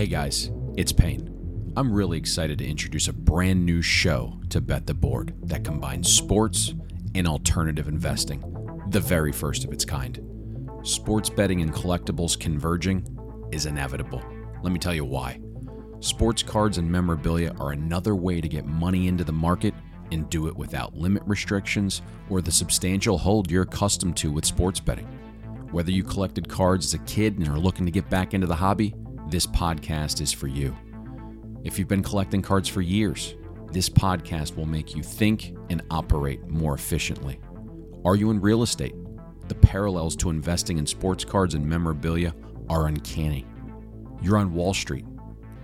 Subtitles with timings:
[0.00, 1.74] Hey guys, it's Payne.
[1.76, 6.10] I'm really excited to introduce a brand new show to Bet the Board that combines
[6.10, 6.72] sports
[7.14, 8.42] and alternative investing,
[8.88, 10.18] the very first of its kind.
[10.84, 13.04] Sports betting and collectibles converging
[13.52, 14.22] is inevitable.
[14.62, 15.38] Let me tell you why.
[16.00, 19.74] Sports cards and memorabilia are another way to get money into the market
[20.12, 24.80] and do it without limit restrictions or the substantial hold you're accustomed to with sports
[24.80, 25.08] betting.
[25.72, 28.56] Whether you collected cards as a kid and are looking to get back into the
[28.56, 28.94] hobby,
[29.30, 30.76] this podcast is for you.
[31.62, 33.36] If you've been collecting cards for years,
[33.70, 37.38] this podcast will make you think and operate more efficiently.
[38.04, 38.94] Are you in real estate?
[39.46, 42.34] The parallels to investing in sports cards and memorabilia
[42.68, 43.46] are uncanny.
[44.20, 45.06] You're on Wall Street.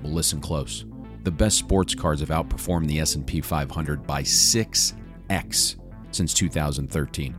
[0.02, 0.84] Well, listen close.
[1.24, 5.76] The best sports cards have outperformed the S&P 500 by 6x
[6.12, 7.36] since 2013.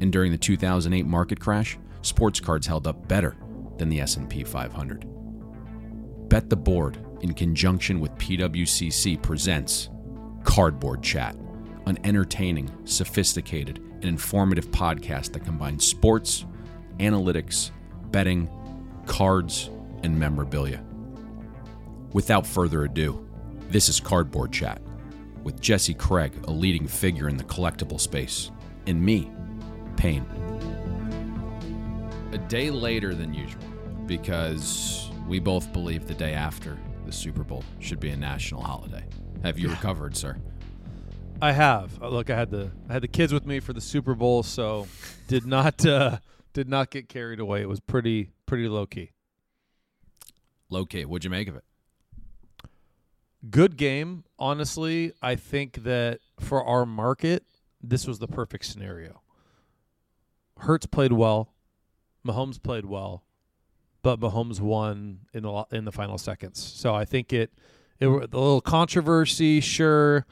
[0.00, 3.36] And during the 2008 market crash, sports cards held up better
[3.76, 5.17] than the S&P 500.
[6.28, 9.88] Bet the Board in conjunction with PWCC presents
[10.44, 11.34] Cardboard Chat,
[11.86, 16.44] an entertaining, sophisticated, and informative podcast that combines sports,
[16.98, 17.70] analytics,
[18.10, 18.48] betting,
[19.06, 19.70] cards,
[20.02, 20.84] and memorabilia.
[22.12, 23.26] Without further ado,
[23.70, 24.82] this is Cardboard Chat
[25.44, 28.50] with Jesse Craig, a leading figure in the collectible space,
[28.86, 29.30] and me,
[29.96, 30.26] Payne.
[32.32, 33.64] A day later than usual,
[34.04, 39.04] because we both believe the day after the Super Bowl should be a national holiday.
[39.42, 40.38] Have you recovered, sir?
[41.40, 42.02] I have.
[42.02, 44.42] Uh, Look, I had the I had the kids with me for the Super Bowl,
[44.42, 44.88] so
[45.28, 46.18] did not uh,
[46.54, 47.60] did not get carried away.
[47.60, 49.12] It was pretty pretty low key.
[50.70, 51.64] Locate, what'd you make of it?
[53.50, 55.12] Good game, honestly.
[55.22, 57.44] I think that for our market,
[57.82, 59.22] this was the perfect scenario.
[60.58, 61.54] Hurts played well,
[62.26, 63.22] Mahomes played well,
[64.02, 66.60] but Mahomes won in the in the final seconds.
[66.60, 67.52] So I think it
[68.00, 70.26] it the little controversy, sure.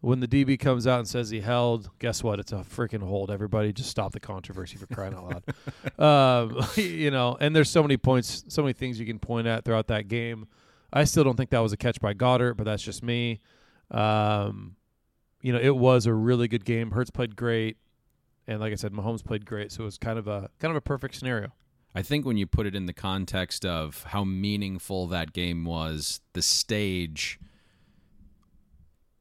[0.00, 2.38] When the DB comes out and says he held, guess what?
[2.38, 3.30] It's a freaking hold.
[3.30, 5.42] Everybody just stop the controversy for crying out
[5.98, 5.98] loud.
[6.52, 9.64] um, you know, and there's so many points, so many things you can point at
[9.64, 10.46] throughout that game.
[10.92, 13.40] I still don't think that was a catch by Goedert, but that's just me.
[13.90, 14.76] Um,
[15.40, 16.90] you know, it was a really good game.
[16.90, 17.78] Hurts played great,
[18.46, 19.72] and like I said, Mahomes played great.
[19.72, 21.50] So it was kind of a kind of a perfect scenario.
[21.94, 26.20] I think when you put it in the context of how meaningful that game was,
[26.32, 27.38] the stage,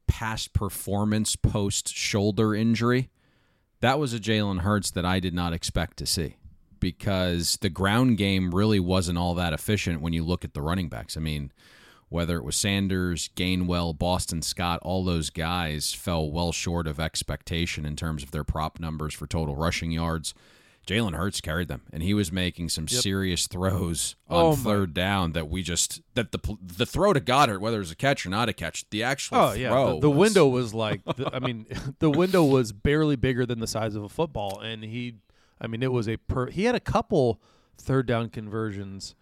[0.07, 3.09] past performance post shoulder injury,
[3.81, 6.37] that was a Jalen Hurts that I did not expect to see
[6.79, 10.89] because the ground game really wasn't all that efficient when you look at the running
[10.89, 11.15] backs.
[11.15, 11.51] I mean,
[12.09, 17.85] whether it was Sanders, Gainwell, Boston Scott, all those guys fell well short of expectation
[17.85, 20.33] in terms of their prop numbers for total rushing yards.
[20.85, 25.31] Jalen Hurts carried them, and he was making some serious throws on Oh, third down
[25.31, 28.29] that we just that the the throw to Goedert, whether it was a catch or
[28.29, 31.29] not a catch, the actual Oh yeah, throw the, the was- window was like, the,
[31.33, 31.67] I mean,
[31.99, 35.15] the window was barely bigger than the size of a football, and he,
[35.61, 36.49] I mean, it was a per.
[36.49, 37.41] He had a couple
[37.77, 39.15] third down conversions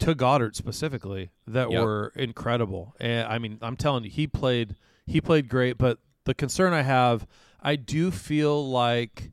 [0.00, 1.82] to Goedert specifically that Yep.
[1.84, 4.74] were incredible, and I mean, I'm telling you, he played
[5.06, 5.78] he played great.
[5.78, 7.28] But the concern I have,
[7.62, 9.30] I do feel like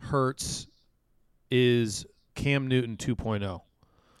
[0.00, 0.67] Hurts
[1.50, 3.60] is Cam Newton 2.0.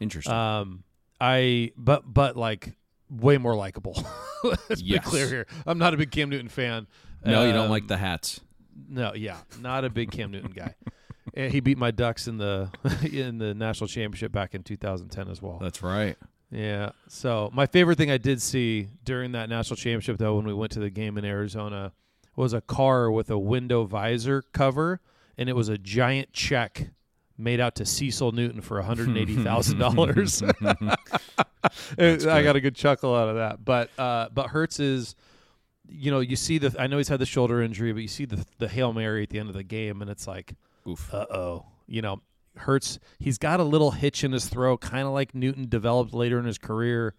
[0.00, 0.32] interesting.
[0.34, 0.84] Um,
[1.20, 2.76] I but but like
[3.10, 4.02] way more likable.
[4.44, 5.04] Let's Yes.
[5.04, 5.46] be clear here.
[5.66, 6.86] I'm not a big Cam Newton fan.
[7.24, 8.40] no, you don't Um, like the hats.
[8.88, 10.74] No, yeah, not a big Cam Newton guy.
[11.34, 12.70] And he beat my Ducks in the
[13.12, 15.58] in the national championship back in 2010 as well.
[15.60, 16.16] That's right.
[16.50, 16.92] Yeah.
[17.08, 20.72] So my favorite thing I did see during that national championship, though, when we went
[20.72, 21.92] to the game in Arizona,
[22.34, 25.00] was a car with a window visor cover,
[25.36, 26.88] and it was a giant check
[27.38, 30.42] made out to Cecil Newton for one hundred and eighty thousand dollars.
[31.98, 33.64] I got a good chuckle out of that.
[33.64, 35.14] But uh, but Hurts is,
[35.88, 36.74] you know, you see the.
[36.78, 39.30] I know he's had the shoulder injury, but you see the the hail mary at
[39.30, 40.54] the end of the game, and it's like,
[40.86, 41.12] Oof.
[41.14, 42.20] uh oh, you know,
[42.56, 42.98] Hurts.
[43.18, 46.44] He's got a little hitch in his throw, kind of like Newton developed later in
[46.44, 47.14] his career.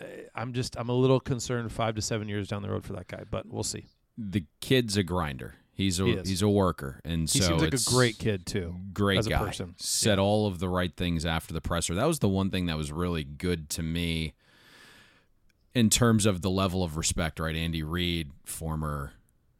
[0.00, 0.04] Uh,
[0.34, 3.08] I'm just I'm a little concerned five to seven years down the road for that
[3.08, 3.86] guy, but we'll see.
[4.18, 5.54] The kid's a grinder.
[5.74, 8.76] He's a He he's a worker, and He so seems like a great kid too.
[8.92, 9.38] great guy.
[9.38, 9.74] person.
[9.78, 10.22] Said Yeah.
[10.24, 11.94] all of the right things after the presser.
[11.94, 14.34] That was the one thing that was really good to me
[15.74, 17.40] in terms of the level of respect.
[17.40, 19.12] Right, Andy Reid, former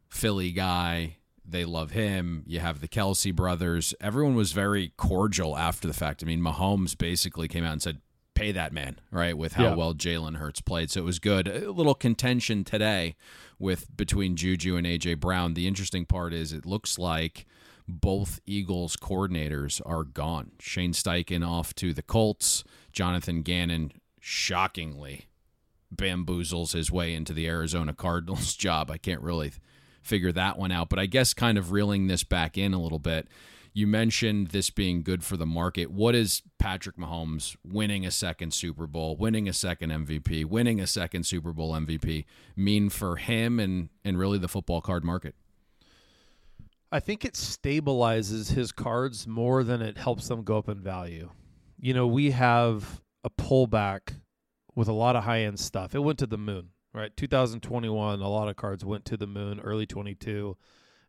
[0.09, 1.17] Philly guy.
[1.45, 2.43] They love him.
[2.47, 3.93] You have the Kelce brothers.
[3.99, 6.23] Everyone was very cordial after the fact.
[6.23, 7.99] I mean, Mahomes basically came out and said,
[8.33, 9.37] "Pay that man," right?
[9.37, 9.75] With how Yeah.
[9.75, 11.47] well Jalen Hurts played, so it was good.
[11.49, 13.15] A little contention today
[13.63, 15.53] with between Juju and AJ Brown.
[15.53, 17.47] The interesting part is it looks like
[17.87, 20.51] both Eagles coordinators are gone.
[20.59, 22.63] Shane Steichen off to the Colts.
[22.91, 25.27] Jonathan Gannon shockingly
[25.95, 28.91] bamboozles his way into the Arizona Cardinals job.
[28.91, 29.53] I can't really
[30.01, 32.99] figure that one out, but I guess kind of reeling this back in a little
[32.99, 33.27] bit.
[33.75, 35.89] You mentioned this being good for the market.
[35.91, 40.85] What is Patrick Mahomes winning a second Super Bowl, winning a second MVP, winning a
[40.85, 42.25] second Super Bowl MVP
[42.55, 45.33] mean for him and and really the football card market?
[46.91, 51.31] I think it stabilizes his cards more than it helps them go up in value.
[51.79, 54.13] You know, we have a pullback
[54.75, 55.95] with a lot of high end stuff.
[55.95, 57.15] It went to the moon, right?
[57.17, 60.55] 2021, a lot of cards went to the moon, early 22.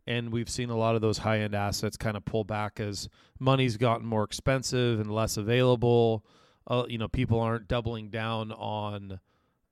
[0.06, 3.09] And we've seen a lot of those high end assets kind of pull back as
[3.39, 6.25] money's gotten more expensive and less available.
[6.67, 9.19] Uh, you know, people aren't doubling down on,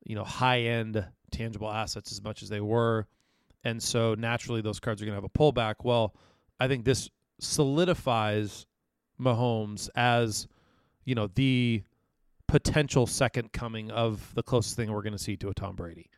[0.05, 3.07] you know, high end tangible assets as much as they were
[3.65, 5.77] and so naturally those cards are going to have a pullback.
[5.85, 6.15] Well,
[6.59, 8.67] I think this solidifies
[9.21, 10.47] Mahomes as
[11.05, 11.83] you know the
[12.47, 16.11] potential second coming of the closest thing we're going to see to a Tom Brady.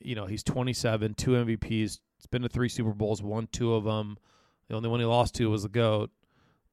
[0.00, 3.84] You know, he's 27, two MVPs, it's been to three Super Bowls, won two of
[3.84, 4.16] them.
[4.68, 6.10] The only one he lost to was the goat.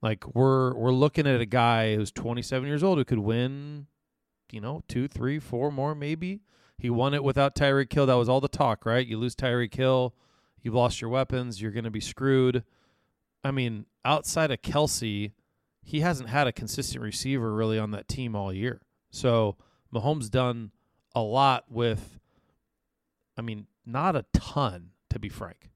[0.02, 3.88] Like we're we're looking at a guy who's 27 years old who could win,
[4.52, 6.42] you know, two, three, four more maybe.
[6.78, 8.08] He won it without Tyreek Hill.
[8.08, 9.06] That was all the talk, right?
[9.06, 10.16] You lose Tyreek Hill,
[10.62, 12.64] you've lost your weapons, you're going to be screwed.
[13.44, 15.34] I mean, outside of Kelce,
[15.84, 18.82] he hasn't had a consistent receiver really on that team all year.
[19.10, 19.58] So
[19.94, 20.72] Mahomes done
[21.14, 22.20] a lot with,
[23.42, 25.72] I mean, not a ton to be frank.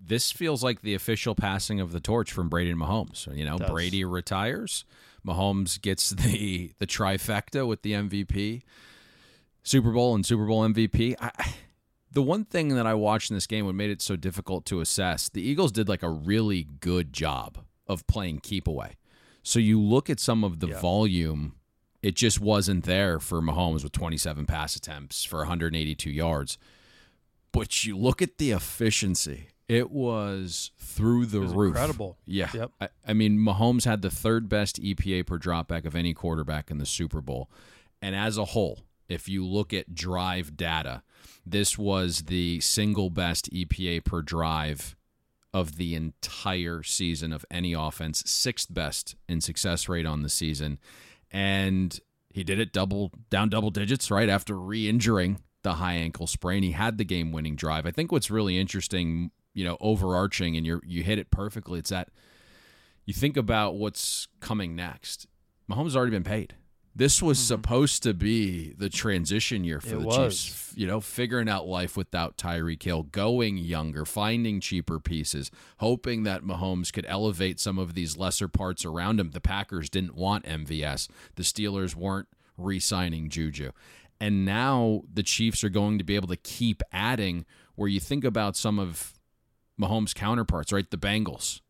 [0.00, 3.26] This feels like the official passing of the torch from Brady and Mahomes.
[3.36, 4.86] You know, Brady retires,
[5.26, 8.62] Mahomes gets the the trifecta with the MVP,
[9.62, 11.14] Super Bowl and Super Bowl MVP.
[11.20, 11.30] I,
[12.10, 14.80] the one thing that I watched in this game what made it so difficult to
[14.80, 18.96] assess, the Eagles did like a really good job of playing keep away.
[19.42, 20.80] So you look at some of the Yeah.
[20.80, 21.56] volume,
[22.02, 26.56] it just wasn't there for Mahomes with 27 pass attempts for 182 yards.
[27.52, 31.70] But you look at the efficiency, it was through the was roof.
[31.70, 32.18] incredible.
[32.24, 32.50] Yeah.
[32.52, 32.72] Yep.
[32.80, 36.78] I, I mean, Mahomes had the third best EPA per dropback of any quarterback in
[36.78, 37.50] the Super Bowl.
[38.00, 41.02] And as a whole, if you look at drive data,
[41.44, 44.96] this was the single best EPA per drive
[45.52, 50.78] of the entire season of any offense, sixth best in success rate on the season.
[51.30, 56.62] And he did it double down double digits right after re-injuring the high ankle sprain.
[56.62, 57.86] He had the game-winning drive.
[57.86, 61.78] I think what's really interesting, you know, overarching and you you hit it perfectly.
[61.78, 62.08] It's that
[63.04, 65.26] you think about what's coming next.
[65.70, 66.54] Mahomes has already been paid.
[66.94, 67.46] This was mm-hmm.
[67.46, 70.42] supposed to be the transition year for It the was.
[70.42, 70.74] Chiefs.
[70.76, 76.42] You know, figuring out life without Tyreek Hill, going younger, finding cheaper pieces, hoping that
[76.42, 79.30] Mahomes could elevate some of these lesser parts around him.
[79.30, 81.08] The Packers didn't want MVS.
[81.36, 83.70] The Steelers weren't re-signing Juju.
[84.20, 87.44] And now the Chiefs are going to be able to keep adding
[87.76, 89.14] where you think about some of
[89.80, 90.90] Mahomes' counterparts, right?
[90.90, 91.60] The Bengals.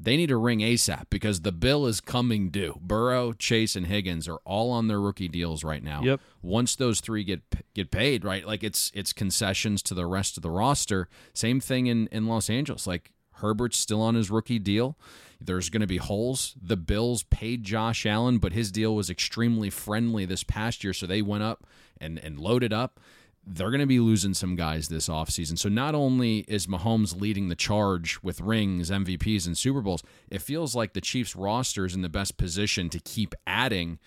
[0.00, 2.76] They need a ring ASAP because the bill is coming due.
[2.80, 6.02] Burrow, Chase, and Higgins are all on their rookie deals right now.
[6.02, 6.20] Yep.
[6.42, 7.42] Once those three get
[7.72, 8.44] get paid, right?
[8.44, 11.08] Like it's it's concessions to the rest of the roster.
[11.34, 12.84] Same thing in in Los Angeles.
[12.84, 14.98] Like Herbert's still on his rookie deal.
[15.40, 16.54] There's going to be holes.
[16.60, 21.06] The Bills paid Josh Allen, but his deal was extremely friendly this past year, so
[21.06, 21.66] they went up
[22.02, 23.00] and and loaded up
[23.44, 25.58] they're going to be losing some guys this offseason.
[25.58, 30.42] So not only is Mahomes leading the charge with rings, MVPs, and Super Bowls, it
[30.42, 33.98] feels like the Chiefs roster is in the best position to keep adding.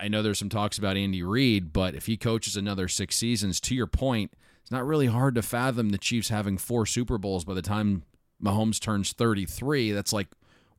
[0.00, 3.60] I know there's some talks about Andy Reid, but if he coaches another six seasons,
[3.62, 7.44] to your point, it's not really hard to fathom the Chiefs having four Super Bowls
[7.44, 8.02] by the time
[8.42, 9.92] Mahomes turns 33.
[9.92, 10.28] That's like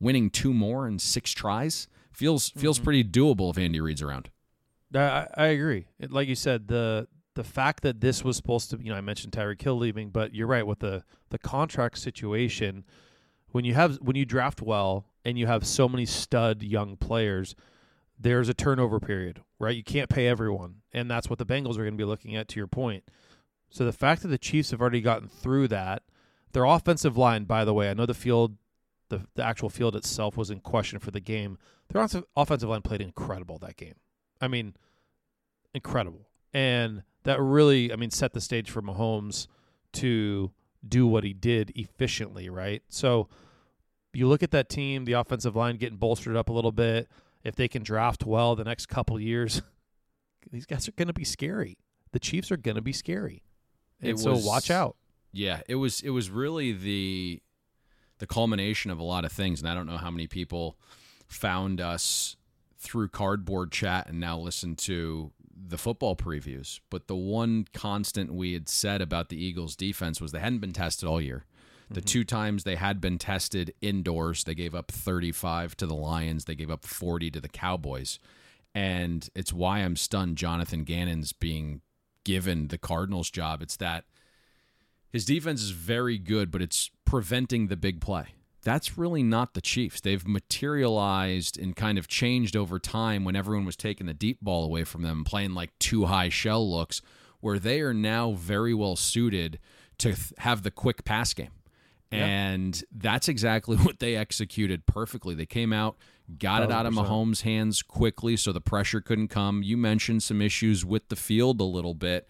[0.00, 1.86] winning two more in six tries.
[2.12, 2.84] Feels feels mm-hmm.
[2.84, 4.28] pretty doable if Andy Reid's around.
[4.94, 5.86] I, I agree.
[5.98, 9.00] It, like you said, the the fact that this was supposed to, you know, I
[9.00, 12.84] mentioned Tyreek Hill leaving, but you're right with the the contract situation.
[13.52, 17.54] When you have when you draft well and you have so many stud young players,
[18.18, 19.76] there's a turnover period, right?
[19.76, 22.48] You can't pay everyone, and that's what the Bengals are going to be looking at.
[22.48, 23.04] To your point,
[23.70, 26.02] so the fact that the Chiefs have already gotten through that,
[26.52, 28.56] their offensive line, by the way, I know the field,
[29.08, 31.58] the the actual field itself was in question for the game.
[31.88, 32.06] Their
[32.36, 33.94] offensive line played incredible that game.
[34.40, 34.74] I mean,
[35.74, 39.46] incredible, and that really, I mean, set the stage for Mahomes
[39.94, 40.50] to
[40.86, 42.82] do what he did efficiently, right?
[42.88, 43.28] So
[44.12, 47.08] you look at that team, the offensive line getting bolstered up a little bit.
[47.44, 49.62] If they can draft well the next couple years,
[50.50, 51.78] these guys are going to be scary.
[52.12, 53.42] The Chiefs are going to be scary.
[54.00, 54.96] And was, so watch out.
[55.32, 57.40] Yeah, it was it was really the
[58.18, 60.76] the culmination of a lot of things and I don't know how many people
[61.26, 62.36] found us
[62.80, 68.54] through cardboard chat and now listen to the football previews, but the one constant we
[68.54, 71.44] had said about the Eagles defense was they hadn't been tested all year.
[71.90, 72.06] The mm-hmm.
[72.06, 76.54] two times they had been tested indoors, they gave up 35 to the Lions, they
[76.54, 78.18] gave up 40 to the Cowboys.
[78.74, 81.82] And it's why I'm stunned Jonathan Gannon's being
[82.24, 83.60] given the Cardinals job.
[83.60, 84.04] It's that
[85.10, 88.28] his defense is very good, but it's preventing the big play
[88.62, 90.00] that's really not the Chiefs.
[90.00, 94.64] They've materialized and kind of changed over time when everyone was taking the deep ball
[94.64, 97.00] away from them, playing like two high shell looks,
[97.40, 99.58] where they are now very well suited
[99.98, 101.50] to have the quick pass game.
[102.12, 105.34] And that's exactly what they executed perfectly.
[105.34, 105.96] They came out,
[106.38, 106.64] got 100%.
[106.64, 109.62] it out of Mahomes' hands quickly so the pressure couldn't come.
[109.62, 112.26] You mentioned some issues with the field a little bit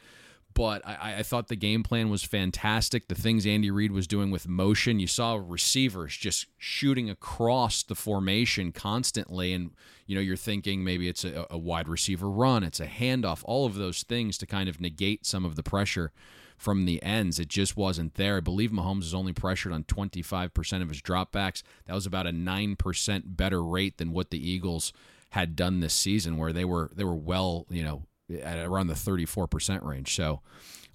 [0.54, 3.08] but I, I, thought the game plan was fantastic.
[3.08, 7.94] The things Andy Reid was doing with motion, you saw receivers just shooting across the
[7.94, 9.70] formation constantly, and
[10.06, 13.66] you know you're thinking maybe it's a, a wide receiver run, it's a handoff, all
[13.66, 16.12] of those things to kind of negate some of the pressure
[16.56, 17.38] from the ends.
[17.38, 18.36] It just wasn't there.
[18.36, 21.62] I believe Mahomes is only pressured on 25% of his dropbacks.
[21.86, 24.92] That was about a 9% better rate than what the Eagles
[25.30, 28.02] had done this season where they were they were well, you know,
[28.42, 30.14] at around the 34% range.
[30.14, 30.40] So,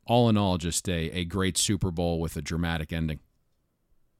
[0.06, 3.20] all in all, just a, a great Super Bowl with a dramatic ending.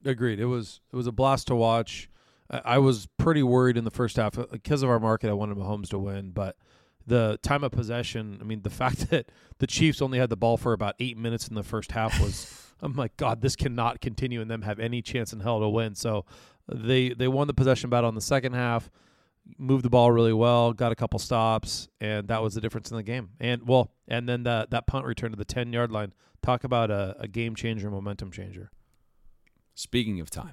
[0.04, 0.40] Agreed.
[0.40, 2.08] It was it was a blast to watch.
[2.50, 5.30] I, I was pretty worried in the first half because of our market.
[5.30, 6.56] I wanted Mahomes to win, but
[7.06, 8.38] the time of possession.
[8.40, 11.48] I mean, the fact that the Chiefs only had the ball for about eight minutes
[11.48, 12.62] in the first half was.
[12.82, 15.94] I'm like, God, this cannot continue, and them have any chance in hell to win.
[15.94, 16.26] So,
[16.68, 18.90] they they won the possession battle in the second half
[19.58, 22.96] moved the ball really well, got a couple stops, and that was the difference in
[22.96, 23.30] the game.
[23.40, 26.12] And well, and then that that punt return to the ten yard line.
[26.42, 28.70] Talk about a, a game changer, momentum changer.
[29.74, 30.52] Speaking of time.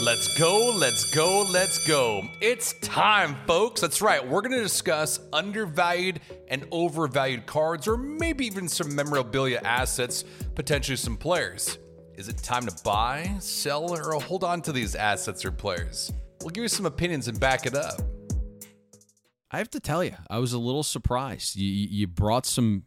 [0.00, 2.22] Let's go, let's go, let's go.
[2.40, 3.80] It's time, folks.
[3.80, 4.26] That's right.
[4.26, 10.96] We're going to discuss undervalued and overvalued cards, or maybe even some memorabilia assets, potentially
[10.96, 11.78] some players.
[12.14, 16.12] Is it time to buy, sell, or hold on to these assets or players?
[16.40, 18.00] We'll give you some opinions and back it up.
[19.50, 21.56] I have to tell you, I was a little surprised.
[21.56, 22.84] You you brought some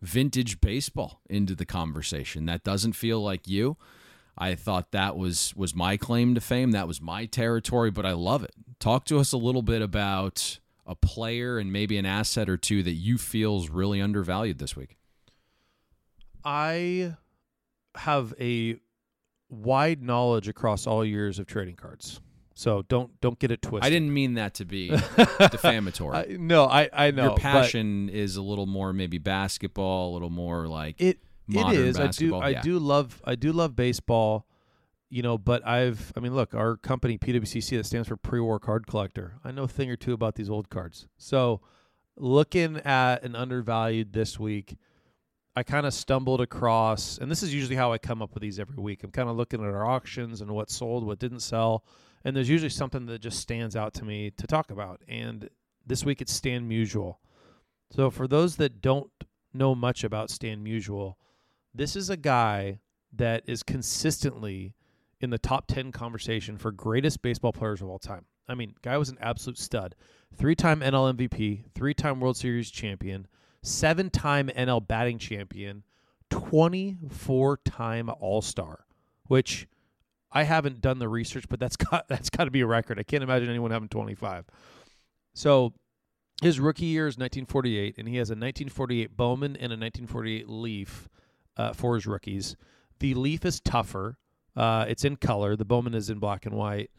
[0.00, 2.46] vintage baseball into the conversation.
[2.46, 3.76] That doesn't feel like you.
[4.38, 6.72] I thought that was was my claim to fame.
[6.72, 8.52] That was my territory, but I love it.
[8.78, 12.82] Talk to us a little bit about a player and maybe an asset or two
[12.82, 14.96] that you feel is really undervalued this week.
[16.44, 17.16] I
[17.96, 18.78] have a
[19.48, 22.20] wide knowledge across all years of trading cards.
[22.58, 23.86] So don't don't get it twisted.
[23.86, 24.88] I didn't mean that to be
[25.38, 26.16] defamatory.
[26.16, 27.24] I, no, I I know.
[27.24, 31.18] Your passion is a little more maybe basketball, a little more like it.
[31.50, 31.98] It is.
[31.98, 32.42] Basketball.
[32.42, 32.52] I do.
[32.52, 32.58] Yeah.
[32.58, 33.22] I do love.
[33.26, 34.46] I do love baseball.
[35.10, 36.14] You know, but I've.
[36.16, 39.34] I mean, look, our company PWCC that stands for Pre-War Card Collector.
[39.44, 41.06] I know a thing or two about these old cards.
[41.18, 41.60] So,
[42.16, 44.78] looking at an undervalued this week,
[45.54, 48.58] I kind of stumbled across, and this is usually how I come up with these
[48.58, 49.04] every week.
[49.04, 51.84] I'm kind of looking at our auctions and what sold, what didn't sell
[52.26, 55.00] and there's usually something that just stands out to me to talk about.
[55.06, 55.48] And
[55.86, 57.18] this week it's Stan Musial.
[57.92, 59.12] So for those that don't
[59.54, 61.14] know much about Stan Musial,
[61.72, 62.80] this is a guy
[63.12, 64.74] that is consistently
[65.20, 68.24] in the top 10 conversation for greatest baseball players of all time.
[68.48, 69.94] I mean, guy was an absolute stud.
[70.34, 73.28] Three-time NL MVP, three-time World Series champion,
[73.62, 75.84] seven-time NL batting champion,
[76.32, 78.84] 24-time All-Star,
[79.28, 79.68] which
[80.32, 82.98] I haven't done the research, but that's got that's got to be a record.
[82.98, 84.46] I can't imagine anyone having 25.
[85.34, 85.72] So
[86.42, 91.08] His rookie year is 1948, and he has a 1948 Bowman and a 1948 Leaf
[91.56, 92.56] uh, for his rookies.
[93.00, 94.18] The Leaf is tougher.
[94.54, 95.56] Uh, it's in color.
[95.56, 96.90] The Bowman is in black and white.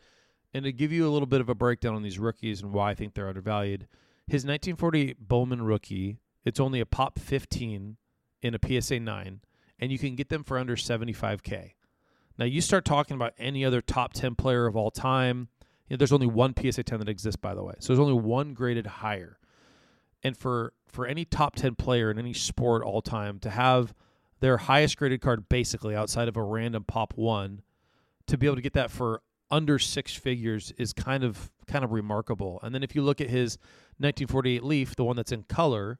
[0.53, 2.91] And to give you a little bit of a breakdown on these rookies and why
[2.91, 3.87] I think they're undervalued,
[4.27, 7.97] his 1948 Bowman rookie, it's only a pop 15
[8.41, 9.41] in a PSA 9,
[9.79, 11.73] and you can get them for under 75K.
[12.37, 15.49] Now, you start talking about any other top 10 player of all time.
[15.87, 17.73] You know, there's only one PSA 10 that exists, by the way.
[17.79, 19.39] So there's only one graded higher.
[20.23, 23.93] And for, for any top 10 player in any sport all time to have
[24.39, 27.61] their highest graded card basically outside of a random pop one,
[28.27, 31.91] to be able to get that for under six figures is kind of kind of
[31.91, 32.59] remarkable.
[32.63, 33.57] And then if you look at his
[33.97, 35.99] 1948 Leaf, the one that's in color,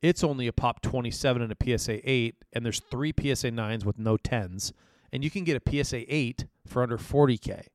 [0.00, 3.98] it's only a pop 27 and a PSA 8, and there's three PSA 9s with
[3.98, 4.72] no 10s,
[5.12, 7.66] and you can get a PSA 8 for under 40k.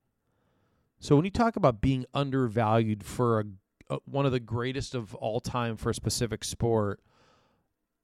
[0.99, 3.43] So when you talk about being undervalued for a,
[3.89, 7.01] a one of the greatest of all time for a specific sport,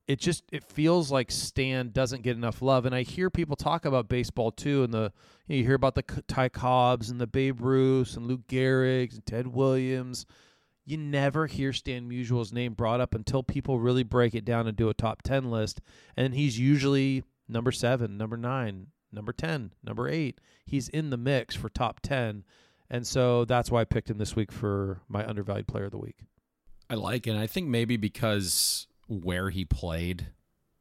[0.09, 2.87] it just it feels like Stan doesn't get enough love.
[2.87, 5.13] And I hear people talk about baseball too, and the
[5.47, 9.13] you, know, you hear about the Ty Cobbs and the Babe Ruth and Lou Gehrigs
[9.13, 10.25] and Ted Williams.
[10.83, 14.75] You never hear Stan Musial's name brought up until people really break it down and
[14.75, 15.79] do a top ten list,
[16.17, 20.39] and he's usually number seven, number nine, number ten, number eight.
[20.65, 22.43] He's in the mix for top ten,
[22.89, 25.97] and so that's why I picked him this week for my undervalued player of the
[25.97, 26.17] week.
[26.89, 27.35] I like it.
[27.35, 30.27] I think maybe because where he played.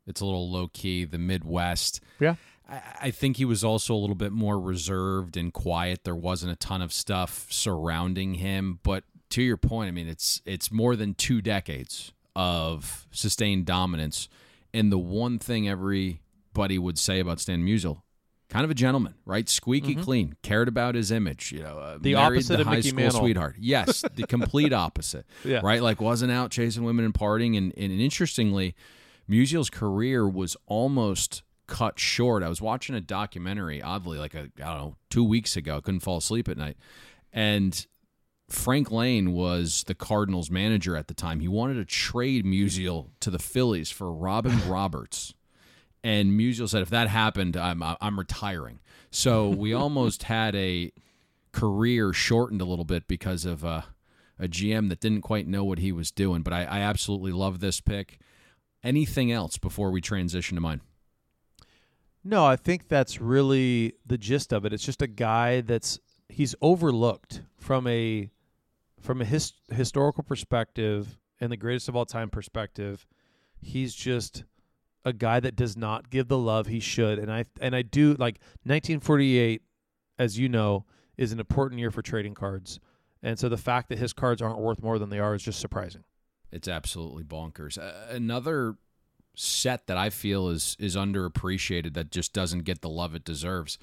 [0.06, 2.00] It's a little low key, the Midwest.
[2.18, 2.37] Yeah.
[2.68, 6.04] I, I think he was also a little bit more reserved and quiet.
[6.04, 8.78] There wasn't a ton of stuff surrounding him.
[8.82, 14.28] But to your point, I mean, it's it's more than two decades of sustained dominance.
[14.73, 18.02] And the one thing everybody would say about Stan Musial,
[18.49, 19.49] kind of a gentleman, right?
[19.49, 20.05] Squeaky mm-hmm.
[20.05, 21.52] clean, cared about his image.
[21.52, 23.21] You know, uh, the opposite the of high Mickey school Mantle.
[23.21, 23.57] sweetheart.
[23.59, 25.26] Yes, the complete opposite.
[25.45, 25.61] Yeah.
[25.62, 25.83] right.
[25.83, 27.57] Like wasn't out chasing women and partying.
[27.57, 28.75] And, and interestingly,
[29.28, 32.43] Musial's career was almost cut short.
[32.43, 35.76] I was watching a documentary, oddly, like a I don't know, two weeks ago.
[35.76, 36.76] I couldn't fall asleep at night,
[37.33, 37.87] and.
[38.50, 41.41] Frank Lane was the Cardinals manager at the time.
[41.41, 45.34] He wanted to trade Musial to the Phillies for Robin Roberts.
[46.02, 48.80] And Musial said, if that happened, I'm I'm retiring.
[49.11, 50.93] So we almost had a
[51.52, 53.82] career shortened a little bit because of uh,
[54.39, 56.43] a GM that didn't quite know what he was doing.
[56.43, 58.19] But I, I absolutely love this pick.
[58.84, 60.80] Anything else before we transition to mine?
[62.23, 64.73] No, I think that's really the gist of it.
[64.73, 68.30] It's just a guy that's he's overlooked from a
[69.00, 73.06] from a his, historical perspective and the greatest of all time perspective.
[73.61, 74.45] He's just
[75.08, 77.18] a guy that does not give the love he should.
[77.18, 79.62] And I and I do like 1948,
[80.18, 80.84] as you know,
[81.16, 82.78] is an important year for trading cards.
[83.23, 85.60] And so the fact that his cards aren't worth more than they are is just
[85.60, 86.04] surprising.
[86.52, 87.78] It's absolutely bonkers.
[87.78, 88.76] Uh, another
[89.34, 93.78] set that I feel is is underappreciated that just doesn't get the love it deserves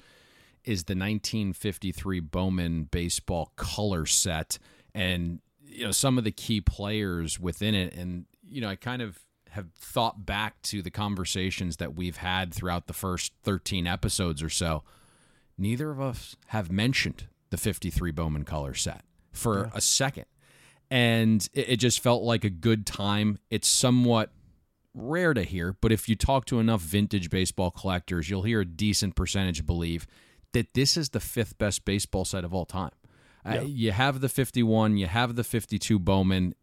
[0.64, 4.58] is the 1953 Bowman baseball color set
[4.94, 9.00] and you know some of the key players within it and you know I kind
[9.00, 9.18] of
[9.56, 14.48] have thought back to the conversations that we've had throughout the first 13 episodes or
[14.48, 14.84] so,
[15.58, 19.70] neither of us have mentioned the 53 Bowman color set for yeah.
[19.74, 20.26] a second.
[20.90, 23.38] And it, it just felt like a good time.
[23.50, 24.30] It's somewhat
[24.94, 28.66] rare to hear, but if you talk to enough vintage baseball collectors, you'll hear a
[28.66, 30.06] decent percentage believe
[30.52, 32.92] that this is the fifth best baseball set of all time.
[33.44, 33.58] Yeah.
[33.58, 36.54] Uh, you have the 51, you have the 52 Bowman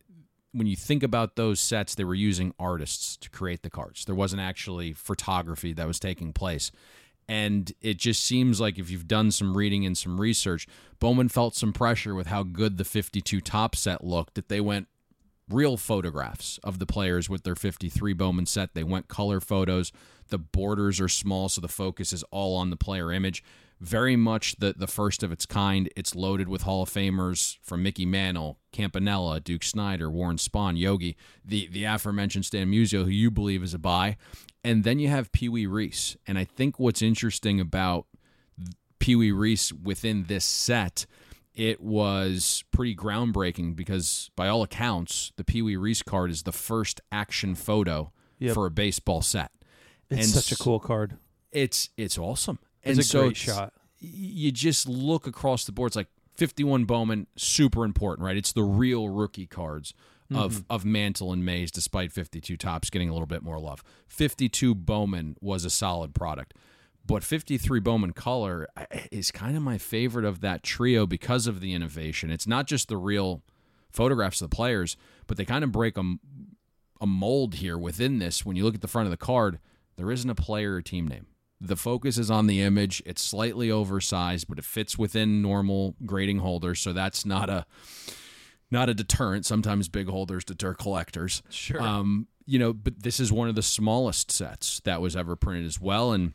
[0.53, 4.05] when you think about those sets, they were using artists to create the cards.
[4.05, 6.71] There wasn't actually photography that was taking place.
[7.27, 10.67] And it just seems like if you've done some reading and some research,
[10.99, 14.87] Bowman felt some pressure with how good the 52 Topps set looked that they went
[15.49, 18.73] real photographs of the players with their 53 Bowman set.
[18.73, 19.91] They went color photos.
[20.29, 23.43] The borders are small, so the focus is all on the player image
[23.83, 25.89] very much the the first of its kind.
[25.95, 31.15] It's loaded with Hall of Famers from Mickey Mantle, Campanella, Duke Snider, Warren Spahn, Yogi,
[31.43, 34.17] the the aforementioned Stan Musial, who you believe is a buy,
[34.63, 36.15] and then you have Pee Wee Reese.
[36.25, 38.05] And I think what's interesting about
[38.99, 41.05] Pee Wee Reese within this set,
[41.53, 46.51] it was pretty groundbreaking because by all accounts, the Pee Wee Reese card is the
[46.53, 48.55] first action photo Yep.
[48.55, 49.51] for a baseball set.
[50.09, 51.17] It's And such a cool card.
[51.51, 52.59] It's it's awesome.
[52.83, 53.73] It's and a so great shot.
[53.99, 55.87] you just look across the board.
[55.89, 58.35] It's like 51 Bowman, super important, right?
[58.37, 59.93] It's the real rookie cards
[60.33, 60.61] of Mm-hmm.
[60.69, 63.83] of Mantle and Mays, despite 52 Topps getting a little bit more love.
[64.07, 66.55] 52 Bowman was a solid product.
[67.05, 68.67] But 53 Bowman color
[69.11, 72.31] is kind of my favorite of that trio because of the innovation.
[72.31, 73.43] It's not just the real
[73.91, 74.95] photographs of the players,
[75.27, 76.15] but they kind of break a,
[77.01, 78.45] a mold here within this.
[78.45, 79.59] When you look at the front of the card,
[79.97, 81.27] there isn't a player or team name.
[81.61, 83.01] The focus is on the image.
[83.05, 87.65] It's slightly oversized, but it fits within normal grading holders, so that's not a
[88.69, 89.45] not a deterrent.
[89.45, 91.41] Sometimes big holders deter collectors.
[91.49, 91.81] Sure.
[91.81, 95.65] Um, you know, but this is one of the smallest sets that was ever printed
[95.65, 96.33] as well, and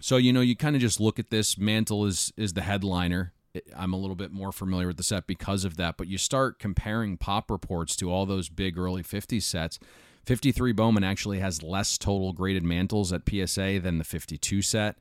[0.00, 1.58] so you know, you kind of just look at this.
[1.58, 3.32] Mantle is is the headliner.
[3.76, 6.58] I'm a little bit more familiar with the set because of that, but you start
[6.58, 9.78] comparing pop reports to all those big early 50s sets.
[10.24, 14.96] 53 Bowman actually has less total graded mantles at PSA than the 52 set.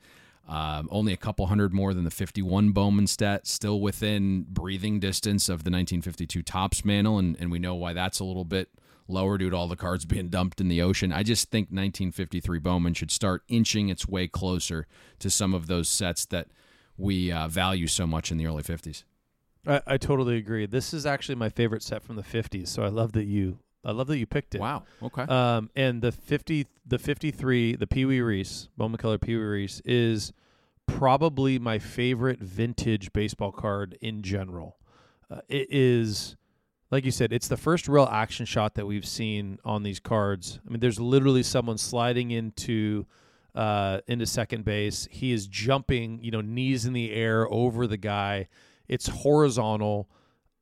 [0.48, 5.48] Um, only a couple hundred more than the 51 Bowman stat, still within breathing distance
[5.48, 8.70] of the 1952 Topps mantle, and, and we know why that's a little bit
[9.08, 11.14] lower due to all the cards being dumped in the ocean.
[11.14, 14.88] I just think 1953 Bowman should start inching its way closer
[15.20, 16.48] to some of those sets that
[16.98, 19.04] we uh, value so much in the early 50s.
[19.66, 20.66] I, I totally agree.
[20.66, 23.92] This is actually my favorite set from the 50s, so I love that you I
[23.92, 24.62] love that you picked it.
[24.62, 24.84] Wow.
[25.02, 25.24] Okay.
[25.24, 29.82] Um, and the 50 the 53 the Pee Wee Reese Bowman Color Pee Wee Reese
[29.86, 30.34] is
[30.86, 34.78] probably my favorite vintage baseball card in general.
[35.30, 36.36] Uh, it is
[36.92, 40.60] like you said, it's the first real action shot that we've seen on these cards.
[40.68, 43.06] I mean, there's literally someone sliding into
[43.56, 45.08] uh, into second base.
[45.10, 48.48] He is jumping, you know, knees in the air over the guy.
[48.88, 50.10] It's horizontal.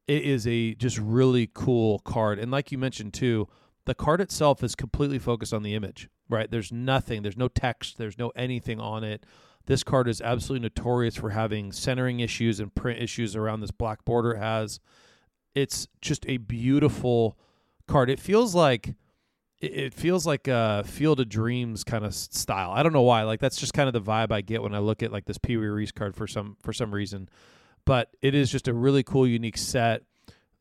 [0.10, 2.40] It is a just really cool card.
[2.40, 3.48] And like you mentioned too,
[3.86, 6.50] the card itself is completely focused on the image, right?
[6.50, 9.26] There's nothing, there's no text, there's no anything on it.
[9.66, 14.04] This card is absolutely notorious for having centering issues and print issues around this black
[14.04, 14.80] border it has
[15.56, 17.38] it's just a beautiful
[17.88, 18.10] card.
[18.10, 18.96] It feels like
[19.60, 22.72] it feels like a Field of Dreams kind of style.
[22.72, 23.24] I don't know why.
[23.24, 25.38] Like that's just kind of the vibe I get when I look at like this
[25.38, 27.30] Pee Wee Reese card for some for some reason.
[27.86, 30.04] But it is just a really cool, unique set.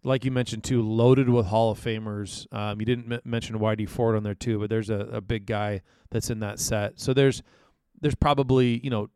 [0.04, 2.46] Like you mentioned too, loaded with Hall of Famers.
[2.52, 5.44] Um, you didn't m- mention Whitey Ford on there too, but there's a, a big
[5.46, 7.00] guy that's in that set.
[7.00, 7.42] So there's
[8.00, 9.10] there's probably you know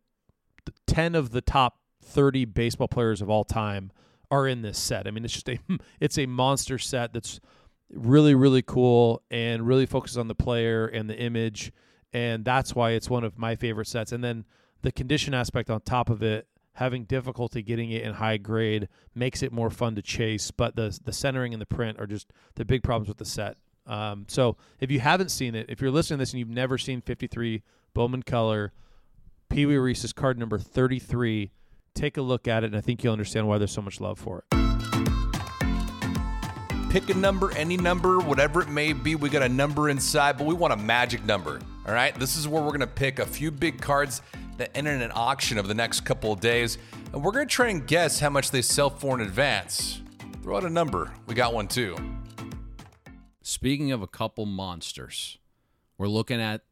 [0.86, 3.92] ten of the top thirty baseball players of all time
[4.30, 5.06] are in this set.
[5.06, 5.58] I mean, it's just a
[6.00, 7.40] it's a monster set that's
[7.90, 11.72] really really cool and really focuses on the player and the image,
[12.12, 14.10] and that's why it's one of my favorite sets.
[14.10, 14.44] And then
[14.82, 19.42] the condition aspect on top of it, having difficulty getting it in high grade makes
[19.42, 20.50] it more fun to chase.
[20.50, 23.56] But the the centering and the print are just the big problems with the set.
[23.87, 26.78] Um, so if you haven't seen it, if you're listening to this and you've never
[26.78, 27.62] seen 53
[27.94, 28.72] Bowman Color,
[29.48, 31.50] Pee Wee Reese's card number 33
[31.94, 34.18] take a look at it, and I think you'll understand why there's so much love
[34.18, 34.44] for it.
[36.90, 39.14] Pick a number, any number, whatever it may be.
[39.14, 41.58] We got a number inside, but we want a magic number.
[41.87, 44.20] All right, this is where we're gonna pick a few big cards
[44.62, 46.79] that enter in an auction of the next couple of days,
[47.12, 50.01] and we're gonna try and guess how much they sell for in advance.
[50.40, 51.12] Throw out a number.
[51.27, 51.96] We got one too.
[53.42, 55.38] Speaking of a couple monsters,
[55.98, 56.62] we're looking at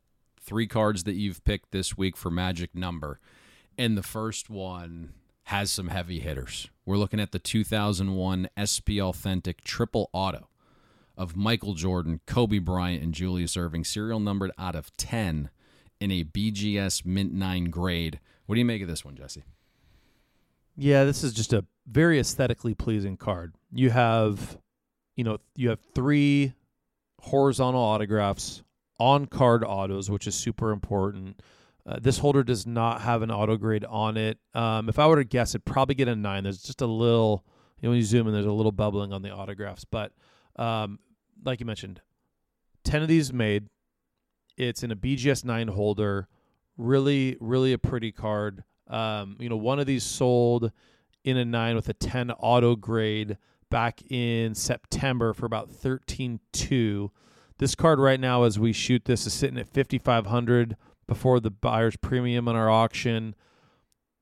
[0.40, 3.18] three cards that you've picked this week for magic number
[3.76, 6.68] and the first one has some heavy hitters.
[6.84, 10.48] We're looking at the 2001 SP Authentic Triple Auto
[11.16, 15.50] of Michael Jordan, Kobe Bryant, and Julius Erving, serial numbered out of 10
[16.00, 18.20] in a BGS Mint 9 grade.
[18.46, 19.44] What do you make of this one, Jesse?
[20.76, 23.54] Yeah, this is just a very aesthetically pleasing card.
[23.72, 24.58] You have,
[25.16, 26.54] you know, you have three
[27.20, 28.62] horizontal autographs
[28.98, 31.40] on card autos, which is super important.
[31.86, 34.38] Uh, this holder does not have an auto grade on it.
[34.54, 36.44] Um, if I were to guess, it'd probably get a nine.
[36.44, 37.44] There's just a little,
[37.80, 39.84] you know, when you zoom in, there's a little bubbling on the autographs.
[39.84, 40.12] But
[40.56, 40.98] um,
[41.44, 42.00] like you mentioned,
[42.84, 43.68] 10 of these made.
[44.60, 46.28] It's in a BGS 9 holder.
[46.76, 48.62] Really, really a pretty card.
[48.88, 50.70] Um, you know, one of these sold
[51.24, 53.38] in a 9 with a 10 auto grade
[53.70, 57.08] back in September for about 13.2.
[57.56, 61.96] This card right now, as we shoot this, is sitting at 5,500 before the buyer's
[61.96, 63.34] premium on our auction.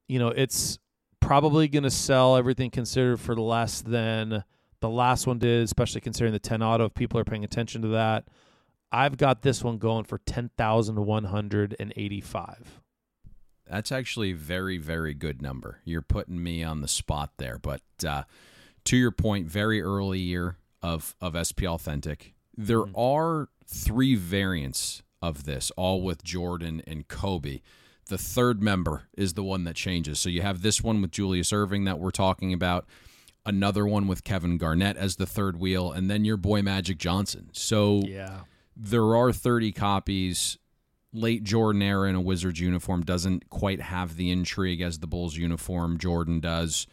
[0.07, 0.79] You know, it's
[1.18, 4.44] probably going to sell everything considered for less than
[4.81, 6.85] the last one did, especially considering the 10 auto.
[6.85, 8.29] If people are paying attention to that,
[8.90, 12.81] I've got this one going for 10,185.
[13.68, 15.81] That's actually a very, very good number.
[15.85, 17.59] You're putting me on the spot there.
[17.59, 18.22] But uh,
[18.85, 22.33] to your point, very early year of, of SP Authentic.
[22.57, 22.98] There mm-hmm.
[22.98, 27.61] are three variants of this, all with Jordan and Kobe.
[28.07, 30.18] The third member is the one that changes.
[30.18, 32.87] So you have this one with Julius Erving that we're talking about,
[33.44, 37.51] another one with Kevin Garnett as the third wheel, and then your boy Magic Johnson.
[37.53, 38.40] So yeah.
[38.78, 40.56] There are 30 copies.
[41.12, 45.36] Late Jordan era in a Wizards uniform doesn't quite have the intrigue as the Bulls
[45.36, 46.86] uniform Jordan does.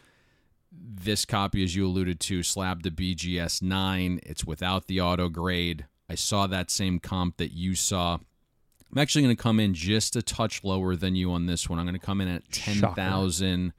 [0.71, 4.19] this copy, as you alluded to, slabbed the BGS 9.
[4.23, 5.85] It's without the auto grade.
[6.09, 8.17] I saw that same comp that you saw.
[8.91, 11.79] I'm actually going to come in just a touch lower than you on this one.
[11.79, 13.73] I'm going to come in at ten thousand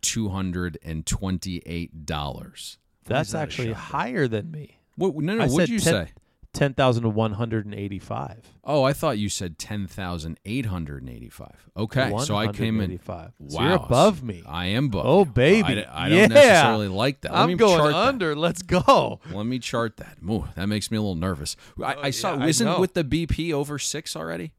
[0.00, 2.78] two hundred and twenty-eight dollars.
[3.04, 4.78] That's actually higher than me.
[4.96, 5.16] What?
[5.16, 5.44] No, no.
[5.44, 6.12] I What'd you 10 say?
[6.52, 8.40] Ten thousand one hundred and eighty-five.
[8.64, 11.70] Oh, I thought you said ten thousand eight hundred and eighty-five.
[11.76, 12.90] Okay, so I came in.
[12.90, 13.32] 185.
[13.38, 14.42] Wow, So you're above me.
[14.46, 15.06] I am above.
[15.06, 15.24] Oh, you.
[15.26, 15.84] baby.
[15.84, 17.32] I, I don't necessarily like that.
[17.32, 18.08] Let I'm me going chart that.
[18.08, 18.34] under.
[18.34, 19.20] Let's go.
[19.32, 20.16] Let me chart that.
[20.28, 21.54] Ooh, that makes me a little nervous.
[21.82, 22.34] I, I saw.
[22.36, 24.52] yeah, isn't with the BP over six already?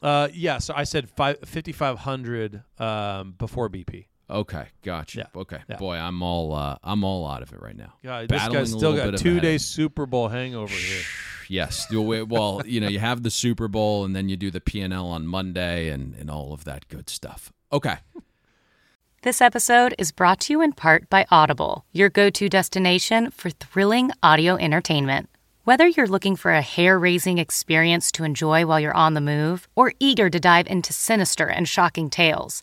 [0.00, 0.58] Uh, yeah.
[0.58, 4.06] So I said five, 5,500 um, before BP.
[4.30, 5.18] Okay, gotcha.
[5.34, 5.76] Yeah, Okay, yeah.
[5.76, 7.94] boy, I'm all uh, I'm all out of it right now.
[8.04, 9.42] God, this Battling guy's still got bit of a two headache.
[9.42, 11.02] days Super Bowl hangover here.
[11.48, 11.86] Yes.
[11.90, 14.92] Well, you know, you have the Super Bowl, and then you do the P and
[14.92, 17.52] L on Monday, and and all of that good stuff.
[17.72, 17.96] Okay.
[19.22, 23.50] This episode is brought to you in part by Audible, your go to destination for
[23.50, 25.28] thrilling audio entertainment.
[25.64, 29.68] Whether you're looking for a hair raising experience to enjoy while you're on the move
[29.74, 32.62] or eager to dive into sinister and shocking tales,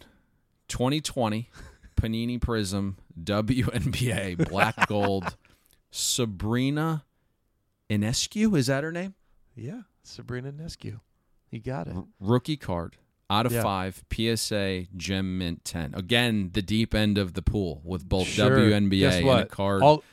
[0.67, 1.49] 2020
[1.95, 5.37] Panini Prism WNBA Black Gold
[5.91, 7.05] Sabrina
[7.89, 8.57] Ionescu.
[8.57, 9.13] Is that her name?
[9.55, 9.81] Yeah.
[10.03, 10.99] Sabrina Ionescu.
[11.51, 11.95] You got it.
[12.19, 12.97] Rookie card
[13.29, 13.63] out of Yeah.
[13.63, 14.03] five.
[14.11, 15.93] PSA Gem Mint 10.
[15.95, 18.49] Again, the deep end of the pool with both Sure.
[18.49, 19.43] WNBA Guess and what?
[19.43, 19.81] a card.
[19.83, 20.03] I'll,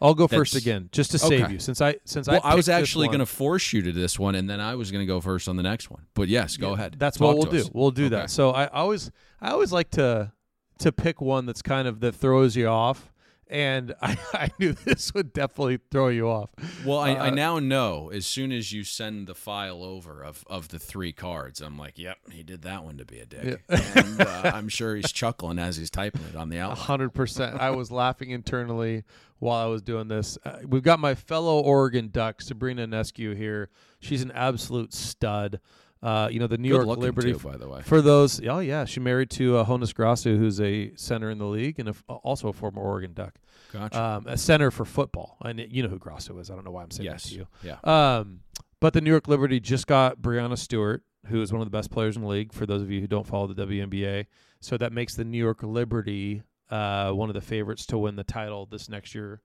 [0.00, 1.52] I'll go first again, just to save Okay.
[1.52, 1.58] you.
[1.60, 4.34] Since I since well, I, I, was actually going to force you to this one,
[4.34, 6.06] and then I was going to go first on the next one.
[6.14, 6.96] But yes, go Yeah, ahead.
[6.98, 7.70] That's Talk what we'll do.
[7.72, 8.16] We'll do Okay.
[8.16, 8.30] that.
[8.30, 10.32] So I always I always like to
[10.78, 13.11] to pick one that's kind of that throws you off.
[13.48, 16.50] And I, I knew this would definitely throw you off.
[16.86, 20.44] Well, I, I Uh, now know as soon as you send the file over of,
[20.48, 23.62] of the three cards, I'm like, yep, he did that one to be a dick.
[23.68, 26.78] and uh, I'm sure he's chuckling as he's typing it on the outline.
[26.78, 27.60] hundred percent.
[27.60, 29.04] I was laughing internally
[29.38, 30.38] while I was doing this.
[30.44, 33.68] Uh, we've got my fellow Oregon Duck, Sabrina Ionescu here.
[34.00, 35.60] She's an absolute stud.
[36.02, 37.32] Uh, you know the New Good York Liberty.
[37.32, 37.80] too, by the way.
[37.82, 41.46] For those, oh yeah, she married to uh, Hroniss Grasu, who's a center in the
[41.46, 43.34] league and a f also a former Oregon Duck.
[43.72, 44.02] Gotcha.
[44.02, 46.50] Um, a center for football, and you know who Grasu is.
[46.50, 47.22] I don't know why I'm saying yes.
[47.22, 47.46] that to you.
[47.62, 47.76] Yeah.
[47.84, 48.40] Um,
[48.80, 51.92] but the New York Liberty just got Breanna Stewart, who is one of the best
[51.92, 52.52] players in the league.
[52.52, 54.26] For those of you who don't follow the WNBA,
[54.60, 58.24] so that makes the New York Liberty uh, one of the favorites to win the
[58.24, 59.40] title this next year.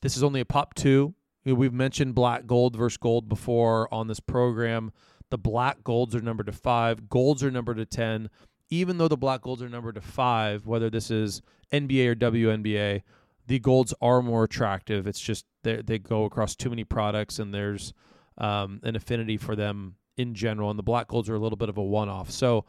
[0.00, 1.14] This is only a pop two.
[1.44, 4.92] We've mentioned black gold versus gold before on this program.
[5.32, 7.08] The black golds are numbered to five.
[7.08, 8.28] Golds are numbered to ten.
[8.68, 11.40] Even though the black golds are numbered to five, whether this is
[11.72, 13.02] NBA or WNBA,
[13.46, 15.06] the golds are more attractive.
[15.06, 17.94] It's just they go across too many products, and there's
[18.36, 20.68] um, an affinity for them in general.
[20.68, 22.30] And the black golds are a little bit of a one-off.
[22.30, 22.66] So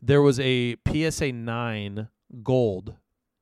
[0.00, 2.08] there was a PSA nine
[2.42, 2.94] gold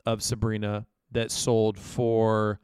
[0.05, 2.59] of Sabrina that sold for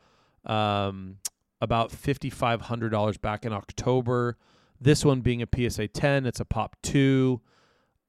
[0.44, 1.18] um,
[1.61, 4.37] about fifty five hundred dollars back in October.
[4.80, 7.40] This one being a PSA ten, it's a pop two.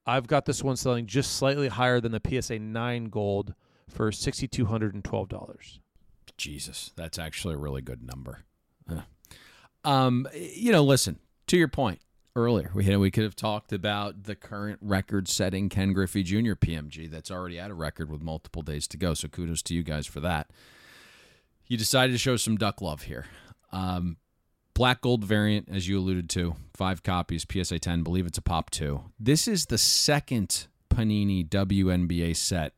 [0.05, 3.53] I've got this one selling just slightly higher than the PSA nine gold
[3.89, 5.79] for sixty two hundred and twelve dollars.
[6.38, 8.39] Jesus, that's actually a really good number.
[8.88, 9.01] Huh.
[9.84, 11.99] Um, you know, listen to your point
[12.36, 12.71] earlier.
[12.73, 16.53] We we could have talked about the current record-setting Ken Griffey Jr.
[16.53, 19.13] PMG that's already at a record with multiple days to go.
[19.13, 20.49] So kudos to you guys for that.
[21.67, 23.25] You decided to show some duck love here.
[23.71, 24.17] Um,
[24.73, 28.03] black gold variant, as you alluded to, five copies, PSA 10.
[28.03, 29.03] Believe it's a pop two.
[29.19, 32.73] This is the second Panini WNBA set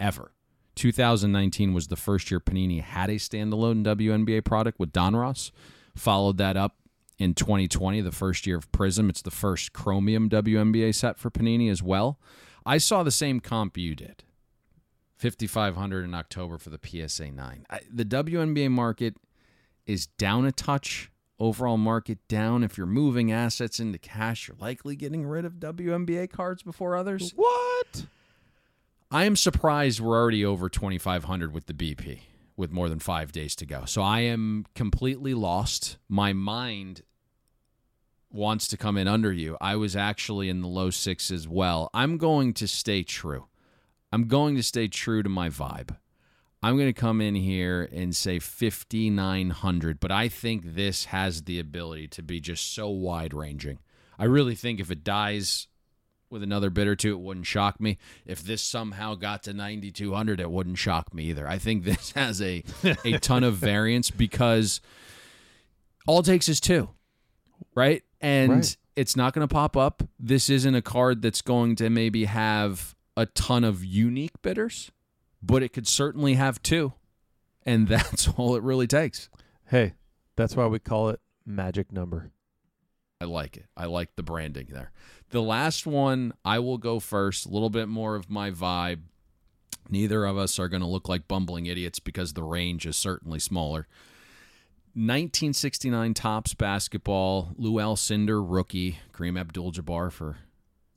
[0.00, 0.32] ever
[0.74, 5.50] 2019 was the first year Panini had a standalone WNBA product with Donruss.
[5.94, 6.76] Followed that up
[7.18, 9.10] in 2020, the first year of Prism.
[9.10, 12.18] It's the first Chromium WNBA set for Panini as well.
[12.64, 14.24] I saw the same comp you did.
[15.16, 17.66] 5500 in October for the PSA 9.
[17.70, 19.14] I, the WNBA market
[19.86, 21.11] is down a touch.
[21.42, 22.62] Overall market down.
[22.62, 27.32] If you're moving assets into cash, you're likely getting rid of WNBA cards before others.
[27.34, 28.06] What?
[29.10, 32.20] I am surprised we're already over 2500 with the BP
[32.56, 33.84] with more than 5 days to go.
[33.86, 35.96] So I am completely lost.
[36.08, 37.02] My mind
[38.30, 39.56] wants to come in under you.
[39.60, 41.90] I was actually in the low 6 as well.
[41.92, 43.48] I'm going to stay true.
[44.12, 45.96] I'm going to stay true to my vibe.
[46.62, 51.58] I'm going to come in here and say 5,900, but I think this has the
[51.58, 53.78] ability to be just so wide ranging.
[54.18, 55.66] I really think if it dies
[56.30, 57.98] with another bid or two, it wouldn't shock me.
[58.24, 61.46] If this somehow got to 9,200, it wouldn't shock me either.
[61.48, 62.62] I think this has a,
[63.04, 64.80] a ton of variance because
[66.06, 66.88] all it takes is two,
[67.74, 68.02] right?
[68.20, 68.76] And Right.
[68.96, 70.02] it's not going to pop up.
[70.18, 74.90] This isn't a card that's going to maybe have a ton of unique bidders,
[75.42, 76.92] but it could certainly have two.
[77.64, 79.28] And that's all it really takes.
[79.66, 79.94] Hey,
[80.36, 82.30] that's why we call it magic number.
[83.20, 83.66] I like it.
[83.76, 84.90] I like the branding there.
[85.30, 87.46] The last one, I will go first.
[87.46, 89.02] A little bit more of my vibe.
[89.88, 93.38] Neither of us are going to look like bumbling idiots because the range is certainly
[93.38, 93.86] smaller.
[94.94, 97.52] 1969 Topps basketball.
[97.56, 98.98] Lew Alcindor, rookie.
[99.12, 100.38] Kareem Abdul-Jabbar for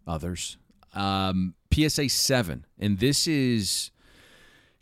[0.07, 0.57] others.
[0.93, 2.65] Um, PSA 7.
[2.79, 3.91] And this is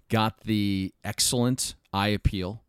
[0.09, 2.63] got the excellent eye appeal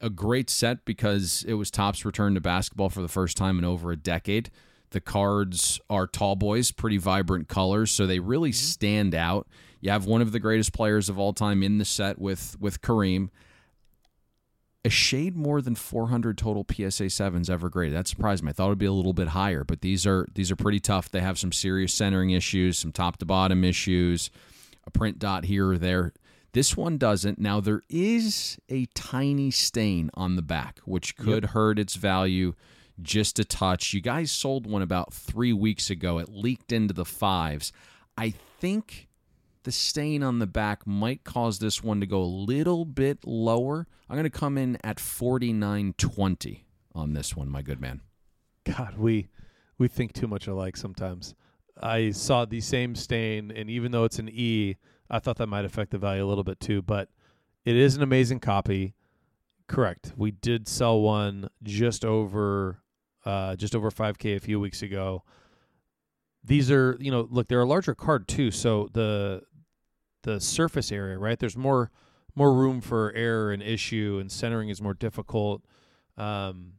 [0.00, 3.64] a great set because it was Topps return to basketball for the first time in
[3.64, 4.50] over a decade.
[4.90, 8.64] The cards are tall boys, pretty vibrant colors, so they really mm-hmm.
[8.64, 9.48] stand out.
[9.80, 12.80] You have one of the greatest players of all time in the set with with
[12.80, 13.30] Kareem.
[14.84, 17.96] A shade more than 400 total PSA sevens ever graded.
[17.96, 18.50] That surprised me.
[18.50, 20.78] I thought it would be a little bit higher, but these are these are pretty
[20.78, 21.10] tough.
[21.10, 24.30] They have some serious centering issues, some top to bottom issues,
[24.86, 26.12] a print dot here or there.
[26.52, 27.38] This one doesn't.
[27.38, 32.54] Now, there is a tiny stain on the back, which could hurt its value
[33.02, 33.92] just a touch.
[33.92, 36.18] You guys sold one about three weeks ago.
[36.18, 37.72] It leaked into the fives.
[38.16, 38.30] I
[38.60, 39.08] think
[39.64, 43.86] the stain on the back might cause this one to go a little bit lower.
[44.08, 46.60] I'm going to come in at 49.20
[46.94, 48.00] on this one, my good man.
[48.64, 49.28] God, we
[49.78, 51.34] we think too much alike sometimes.
[51.80, 54.76] I saw the same stain, and even though it's an E,
[55.10, 56.82] I thought that might affect the value a little bit too.
[56.82, 57.08] But
[57.64, 58.94] it is an amazing copy.
[59.68, 60.12] Correct.
[60.16, 62.78] We did sell one just over,
[63.24, 65.24] uh, just over 5K a few weeks ago.
[66.44, 69.42] These are, you know, look, they're a larger card too, so the
[70.22, 71.38] the surface area, right?
[71.38, 71.90] There's more
[72.34, 75.64] more room for error and issue, and centering is more difficult.
[76.16, 76.74] Um,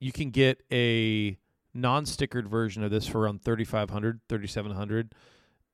[0.00, 1.38] you can get a
[1.74, 5.14] non-stickered version of this for around 3500 3700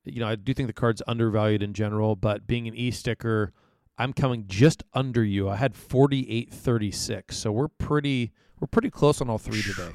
[0.05, 3.51] you know i do think the card's undervalued in general but being an e-sticker
[3.97, 5.49] i'm coming just under you.
[5.49, 9.91] I had 4836 so we're pretty we're pretty close on all three today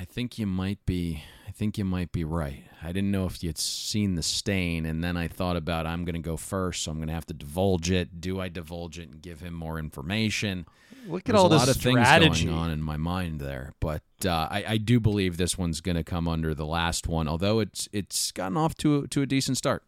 [0.00, 1.24] I think you might be.
[1.46, 2.64] I think you might be right.
[2.82, 6.14] I didn't know if you'd seen the stain, and then I thought about I'm going
[6.14, 8.18] to go first, so I'm going to have to divulge it.
[8.18, 10.64] Do I divulge it and give him more information?
[11.06, 13.40] look at There's all a this lot of strategy things going on in my mind
[13.40, 17.06] there, but uh, I, I do believe this one's going to come under the last
[17.06, 19.82] one, although it's it's gotten off to to a decent start.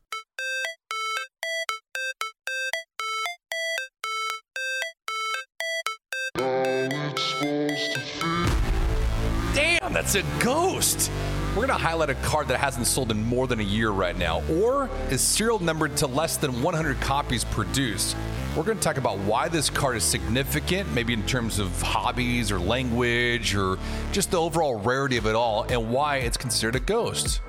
[9.92, 11.10] Damn, that's a ghost.
[11.50, 14.16] We're going to highlight a card that hasn't sold in more than a year right
[14.16, 18.16] now, or is serial numbered to less than 100 copies produced.
[18.56, 22.50] We're going to talk about why this card is significant, maybe in terms of hobbies
[22.50, 23.78] or language or
[24.12, 27.42] just the overall rarity of it all, and why it's considered a ghost.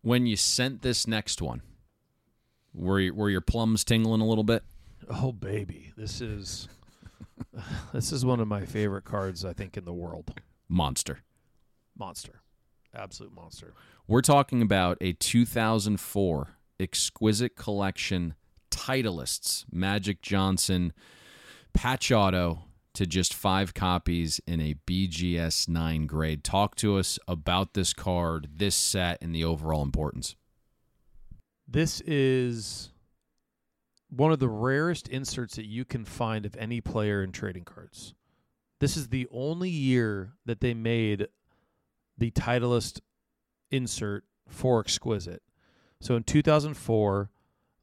[0.00, 1.60] When you sent this next one,
[2.72, 4.62] were you, were your plums tingling a little bit?
[5.10, 6.66] oh baby this is
[7.92, 11.20] this is one of my favorite cards i think in the world Monster.
[11.96, 12.40] monster
[12.94, 13.74] absolute monster
[14.06, 16.48] We're talking about a 2004
[16.80, 18.34] exquisite collection
[18.70, 20.92] Titleists Magic Johnson
[21.72, 22.64] patch auto
[22.94, 26.44] to just five copies in a BGS 9 grade.
[26.44, 30.36] Talk to us about this card, this set, and the overall importance.
[31.66, 32.90] This is
[34.10, 38.14] one of the rarest inserts that you can find of any player in trading cards.
[38.80, 41.28] This is the only year that they made
[42.16, 43.00] the Titleist
[43.70, 45.42] insert for Exquisite.
[46.00, 47.30] So in 2004,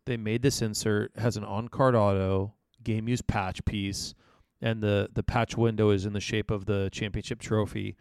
[0.06, 2.54] they made this insert has an on-card auto
[2.84, 4.14] game use patch piece,
[4.62, 7.96] and the the patch window is in the shape of the championship trophy.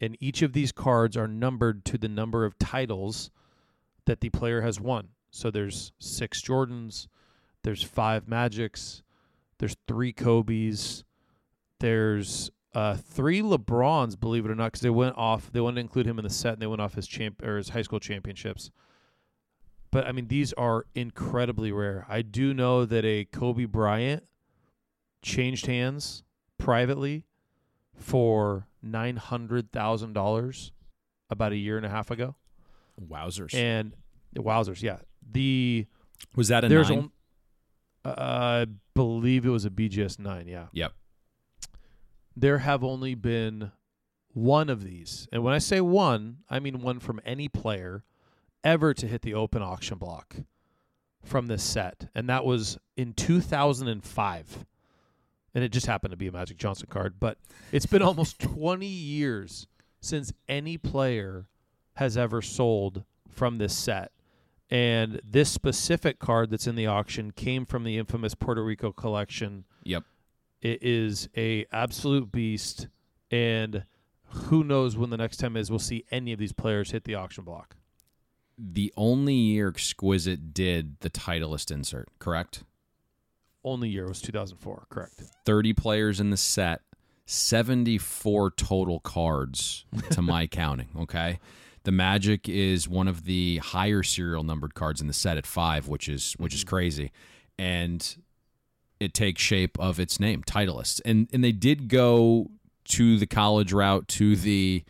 [0.00, 3.30] And each of these cards are numbered to the number of titles
[4.06, 5.08] that the player has won.
[5.30, 7.06] So there's six Jordans,
[7.64, 9.02] there's five Magics,
[9.58, 11.04] there's three Kobe's,
[11.80, 15.52] there's uh, three LeBrons, believe it or not, because they went off.
[15.52, 17.56] They wanted to include him in the set, and they went off his champ or
[17.56, 18.70] his high school championships.
[19.90, 22.06] But I mean, these are incredibly rare.
[22.08, 24.24] I do know that a Kobe Bryant
[25.20, 26.24] changed hands
[26.58, 27.26] privately
[27.94, 30.72] for nine hundred thousand dollars
[31.28, 32.36] about a year and a half ago.
[33.00, 33.54] Wowzers!
[33.54, 33.94] And
[34.34, 34.98] wowzers, yeah.
[35.30, 35.86] The
[36.34, 37.10] was that a there's nine?
[38.04, 40.48] Uh, I believe it was a BGS nine.
[40.48, 40.66] Yeah.
[40.72, 40.92] yep.
[42.36, 43.72] there have only been
[44.34, 45.28] one of these.
[45.32, 48.04] And when I say one, I mean one from any player
[48.64, 50.36] ever to hit the open auction block
[51.22, 52.08] from this set.
[52.14, 54.66] And that was in 2005.
[55.54, 57.14] And it just happened to be a Magic Johnson card.
[57.20, 57.38] But
[57.72, 59.66] it's been almost 20 years
[60.00, 61.46] since any player
[61.94, 64.11] has ever sold from this set.
[64.72, 69.66] And this specific card that's in the auction came from the infamous Puerto Rico collection
[69.84, 70.04] Yep.
[70.62, 72.88] it is a absolute beast,
[73.30, 73.84] and
[74.28, 77.14] who knows when the next time is we'll see any of these players hit the
[77.14, 77.76] auction block.
[78.56, 82.64] The only year Exquisite did the Titleist insert, correct?
[83.62, 85.22] Only year was 2004, correct?
[85.44, 86.80] 30 players in the set,
[87.26, 91.40] 74 total cards to my counting, okay?
[91.84, 95.88] The Magic is one of the higher serial numbered cards in the set at 5,
[95.88, 96.68] which is which is mm-hmm.
[96.68, 97.12] crazy.
[97.58, 98.16] And
[99.00, 101.00] it takes shape of its name, Titleist.
[101.04, 102.50] And and they did go
[102.84, 104.84] to the college route, to the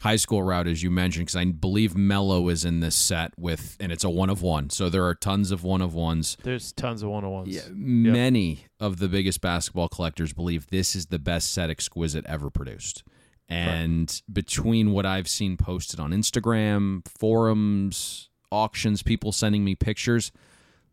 [0.00, 3.76] high school route, as you mentioned, because I believe Melo is in this set with,
[3.80, 4.70] and it's a one of one.
[4.70, 6.36] So there are tons of one of ones.
[6.42, 7.48] There's tons of one of ones.
[7.48, 12.50] Yeah, many of the biggest basketball collectors believe this is the best set exquisite ever
[12.50, 13.02] produced.
[13.48, 20.32] And between what I've seen posted on Instagram, forums, auctions, people sending me pictures,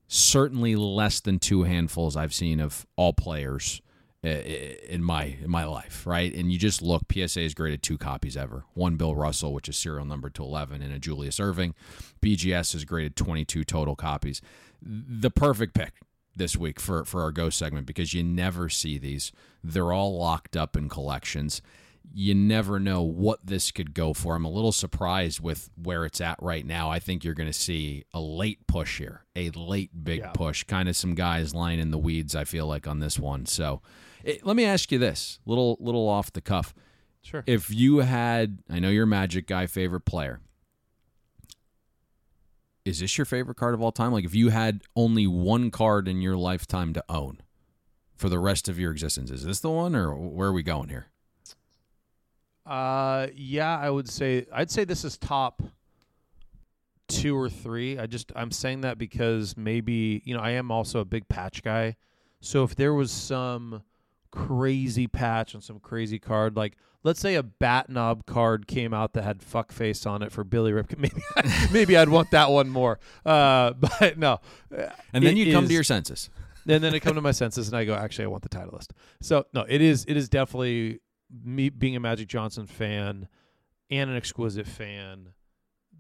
[0.08, 3.82] certainly less than two handfuls I've seen of all players
[4.24, 6.34] i- i- in my in my life, right?
[6.34, 8.66] And you just look, PSA has graded two copies ever.
[8.74, 11.74] One Bill Russell, which is serial number to 11, and a Julius Erving.
[12.22, 14.42] BGS has graded 22 total copies.
[14.82, 15.94] The perfect pick
[16.36, 19.32] this week for for our Go segment because you never see these.
[19.64, 21.62] They're all locked up in collections.
[22.12, 24.36] You never know what this could go for.
[24.36, 26.90] I'm a little surprised with where it's at right now.
[26.90, 30.32] I think you're going to see a late push here, a late big Yeah.
[30.32, 30.64] push.
[30.64, 32.36] Kind of some guys lying in the weeds.
[32.36, 33.46] I feel like on this one.
[33.48, 33.82] So,
[34.24, 36.74] it, let me ask you this, little little off the cuff.
[37.22, 37.44] Sure.
[37.48, 40.40] If you had, I know you're a Magic guy, favorite player.
[42.86, 44.12] Is this your favorite card of all time?
[44.12, 47.40] Like if you had only one card in your lifetime to own
[48.16, 50.90] for the rest of your existence, is this the one or where are we going
[50.90, 51.08] here?
[52.66, 55.62] Uh, yeah, I would say I'd say this is top
[57.08, 57.98] two or three.
[58.00, 61.64] I just I'm saying that because maybe you know I am also a big patch
[61.64, 61.96] guy.
[62.40, 63.84] So if there was some
[64.32, 69.14] crazy patch on some crazy card, like let's say a bat knob card came out
[69.14, 71.22] that had fuckface on it for Billy Ripken, maybe
[71.72, 73.00] maybe I'd want that one more.
[73.26, 74.40] Uh, but no.
[75.14, 76.30] And then you come to your senses.
[76.68, 78.92] and then I come to my senses and I go, actually, I want the Titleist.
[79.22, 81.00] So no, it is it is definitely
[81.44, 83.28] me being a Magic Johnson fan
[83.90, 85.30] and an exquisite fan.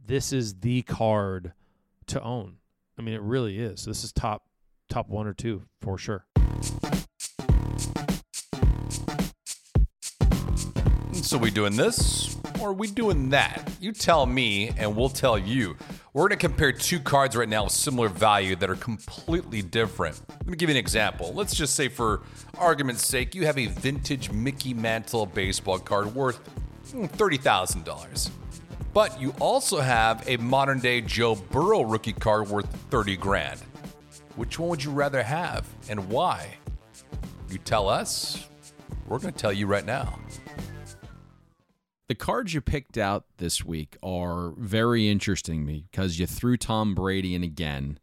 [0.05, 1.53] This is the card
[2.07, 2.57] to own.
[2.97, 3.85] I mean, it really is.
[3.85, 4.45] This is top
[4.89, 6.25] top one or two for sure.
[11.33, 13.67] So we doing this or are we doing that?
[13.81, 15.75] You tell me and we'll tell you.
[16.13, 20.21] We're going to compare two cards right now with similar value that are completely different.
[20.29, 21.33] Let me give you an example.
[21.33, 22.21] Let's just say for
[22.59, 26.39] argument's sake, you have a vintage Mickey Mantle baseball card worth
[26.91, 28.29] mm, $30,000.
[28.93, 33.59] But you also have a modern day Joe Burrow rookie card worth 30 grand.
[34.35, 36.57] Which one would you rather have and why?
[37.49, 38.47] You tell us,
[39.07, 40.19] we're going to tell you right now.
[42.13, 46.57] The cards you picked out this week are very interesting to me because you threw
[46.57, 47.97] Tom Brady in again.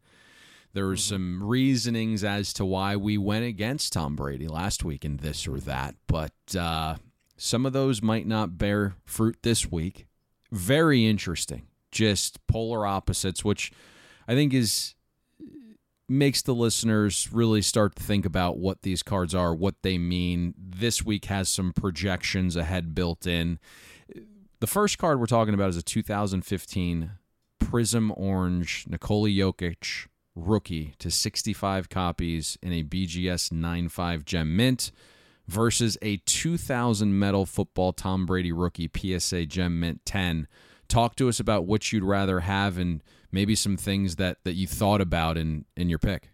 [0.73, 5.15] There were some reasonings as to why we went against Tom Brady last week in
[5.15, 6.97] this or that, but uh,
[7.37, 10.07] some of those might not bear fruit this week.
[10.51, 11.67] Very interesting.
[11.89, 13.71] Just polar opposites, which
[14.27, 14.93] I think is
[16.09, 20.53] makes the listeners really start to think about what these cards are, what they mean.
[20.57, 23.57] This week has some projections ahead built in.
[24.61, 27.13] The first card we're talking about is a 2015
[27.59, 34.91] Prizm Orange Nikola Jokic rookie to 65 copies in a BGS 95 gem mint
[35.47, 40.47] versus a 2000 metal football Tom Brady rookie PSA gem mint 10.
[40.87, 43.01] Talk to us about what you'd rather have and
[43.31, 46.29] maybe some things that, that you thought about in, in your pick.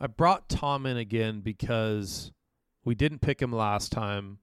[0.00, 2.30] I brought Tom in again because
[2.84, 4.38] we didn't pick him last time.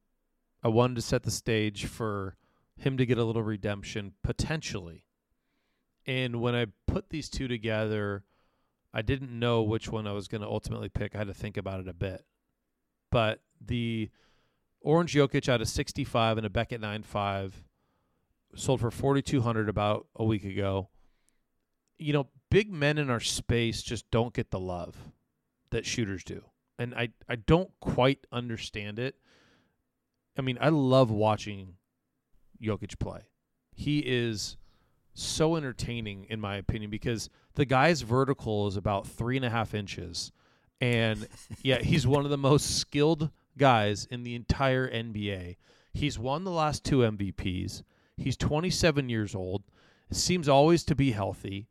[0.63, 2.35] I wanted to set the stage for
[2.75, 5.05] him to get a little redemption potentially.
[6.05, 8.23] And when I put these two together,
[8.93, 11.13] I didn't know which one I was going to ultimately pick.
[11.13, 12.25] I had to think about it a bit.
[13.11, 14.09] But the
[14.81, 17.51] Orange Jokic out of 65 and a Beckett 9.5
[18.55, 20.89] sold for 4200 about a week ago.
[21.97, 24.95] You know, big men in our space just don't get the love
[25.71, 26.43] that shooters do.
[26.77, 29.15] And I, I don't quite understand it.
[30.39, 31.75] I mean, I love watching
[32.61, 33.21] Jokic play.
[33.73, 34.57] He is
[35.13, 39.73] so entertaining, in my opinion, because the guy's vertical is about three and a half
[39.73, 40.31] inches.
[40.81, 41.27] And
[41.61, 45.57] yeah, he's one of the most skilled guys in the entire NBA.
[45.93, 47.83] He's won the last two MVPs.
[48.17, 49.63] He's 27 years old.
[50.11, 51.67] Seems always to be healthy.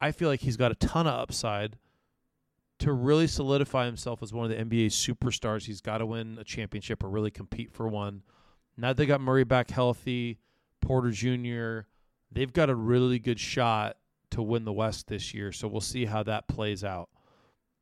[0.00, 1.76] I feel like he's got a ton of upside
[2.80, 5.66] to really solidify himself as one of the NBA superstars.
[5.66, 8.22] He's got to win a championship or really compete for one.
[8.76, 10.38] Now they got Murray back healthy,
[10.80, 11.88] Porter Jr.
[12.30, 13.96] They've got a really good shot
[14.30, 15.50] to win the West this year.
[15.50, 17.08] So we'll see how that plays out.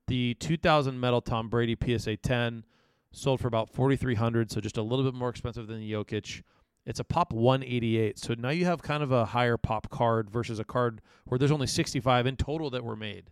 [0.07, 2.65] The 2000 metal Tom Brady PSA 10
[3.13, 6.43] sold for about 4300 so just a little bit more expensive than the Jokic.
[6.87, 8.19] It's a pop 188.
[8.19, 11.51] So now you have kind of a higher pop card versus a card where there's
[11.51, 13.31] only 65 in total that were made.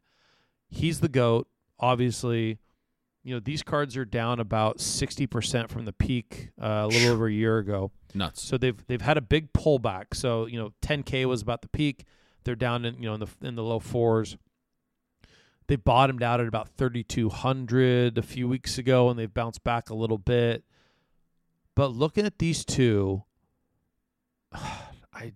[0.69, 1.47] He's the GOAT,
[1.79, 2.59] obviously.
[3.27, 7.27] You know, these cards are down about 60% from the peak uh, a little over
[7.27, 7.91] a year ago.
[8.13, 8.43] Nuts.
[8.43, 10.15] So they've they've had a big pullback.
[10.15, 12.05] So, you know, 10k was about the peak.
[12.45, 14.37] They're down in, you know, in the in the low 4s.
[15.69, 19.95] They bottomed out at about 3200 a few weeks ago and they've bounced back a
[19.95, 20.63] little bit.
[21.75, 23.25] But looking at these two,
[24.53, 25.33] I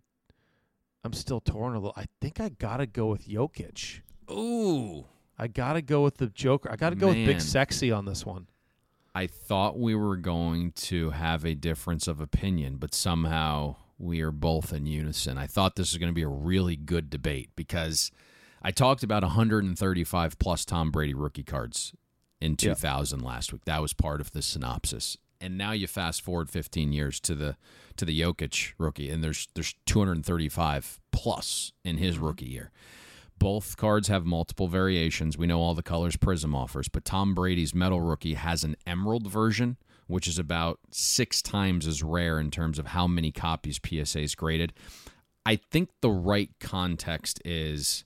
[1.04, 1.94] I'm still torn a little.
[1.96, 4.00] I think I got to go with Jokic.
[4.30, 5.06] Ooh.
[5.38, 6.70] I got to go with the Joker.
[6.70, 8.48] I got to go with Big Sexy on this one.
[9.14, 14.30] I thought we were going to have a difference of opinion, but somehow we are
[14.30, 15.38] both in unison.
[15.38, 18.10] I thought this was going to be a really good debate because
[18.62, 21.94] I talked about 135 plus Tom Brady rookie cards
[22.40, 23.64] in 2000 last week.
[23.64, 25.16] That was part of the synopsis.
[25.40, 27.56] And now you fast forward 15 years to the
[27.96, 32.24] to the Jokic rookie, and there's there's 235 plus in his mm-hmm.
[32.24, 32.70] rookie year.
[33.38, 35.38] Both cards have multiple variations.
[35.38, 39.28] We know all the colors Prizm offers, but Tom Brady's Metal Rookie has an emerald
[39.28, 39.76] version,
[40.06, 44.34] which is about six times as rare in terms of how many copies PSA is
[44.34, 44.72] graded.
[45.46, 48.04] I think the right context is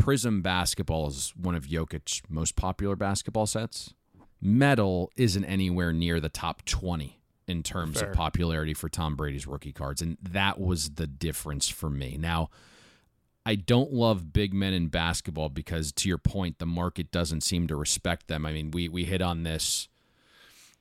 [0.00, 3.94] Prizm basketball is one of Jokic's most popular basketball sets.
[4.40, 8.10] Metal isn't anywhere near the top 20 in terms Fair.
[8.10, 12.16] of popularity for Tom Brady's rookie cards, and that was the difference for me.
[12.18, 12.48] Now,
[13.50, 17.66] I don't love big men in basketball because, to your point, the market doesn't seem
[17.66, 18.46] to respect them.
[18.46, 19.88] I mean, we we hit on this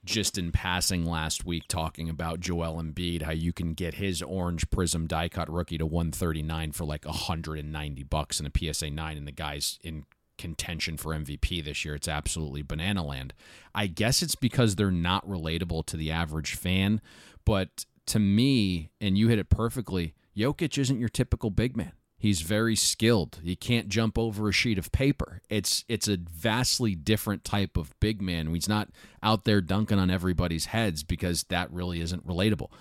[0.06, 4.70] just in passing last week, talking about Joel Embiid, how you can get his orange
[4.70, 9.26] Prizm die cut rookie to 139 for like 190 bucks in a PSA 9, and
[9.26, 10.06] the guy's in
[10.38, 11.96] contention for MVP this year.
[11.96, 13.34] It's absolutely banana land.
[13.74, 17.02] I guess it's because they're not relatable to the average fan,
[17.46, 21.94] but to me, and you hit it perfectly, Jokic isn't your typical big man.
[22.20, 23.40] He's very skilled.
[23.42, 25.42] He can't jump over a sheet of paper.
[25.50, 28.54] It's it's a vastly different type of big man.
[28.54, 28.90] He's not
[29.24, 32.72] out there dunking on everybody's heads because that really isn't relatable.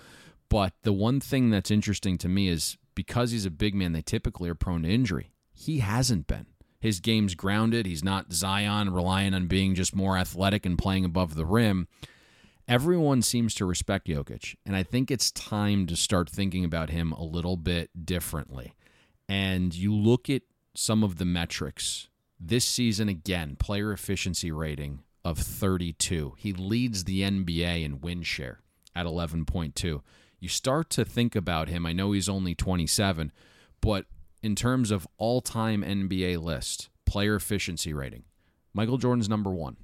[0.49, 4.03] But the one thing that's interesting to me is because he's a big man, they
[4.03, 5.31] typically are prone to injury.
[5.55, 6.47] He hasn't been.
[6.81, 7.87] His game's grounded.
[7.87, 11.87] He's not Zion relying on being just more athletic and playing above the rim.
[12.67, 17.13] Everyone seems to respect Jokic, and I think it's time to start thinking about him
[17.13, 18.75] a little bit differently
[19.29, 20.43] and you look at
[20.75, 22.09] some of the metrics
[22.41, 28.61] this season again player efficiency rating of 32 he leads the nba in win share
[28.95, 30.01] at 11.2
[30.41, 31.85] you start to think about him.
[31.85, 33.33] I know he's only 27
[33.81, 34.07] but
[34.43, 38.23] in terms of all-time nba list player efficiency rating
[38.73, 39.77] michael jordan's number one.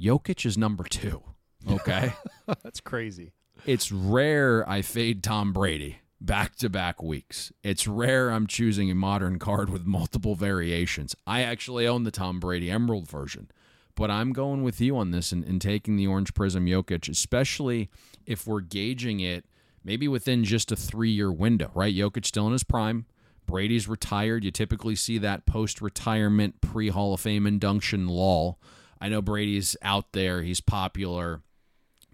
[0.00, 1.22] Jokic is number two
[1.70, 2.12] okay?
[2.62, 3.32] That's crazy.
[3.66, 7.52] it's rare I fade Tom Brady back to back weeks.
[7.62, 11.16] It's rare I'm choosing a modern card with multiple variations.
[11.26, 13.50] I actually own the Tom Brady Emerald version,
[13.96, 17.90] but I'm going with you on this and, and taking the Orange Prizm Jokic, especially
[18.24, 19.44] if we're gauging it
[19.84, 21.94] maybe within just a three year window, right?
[21.94, 23.06] Jokic still in his prime.
[23.44, 24.44] Brady's retired.
[24.44, 28.60] You typically see that post retirement, pre Hall of Fame induction lull.
[29.00, 31.42] I know Brady's out there, he's popular.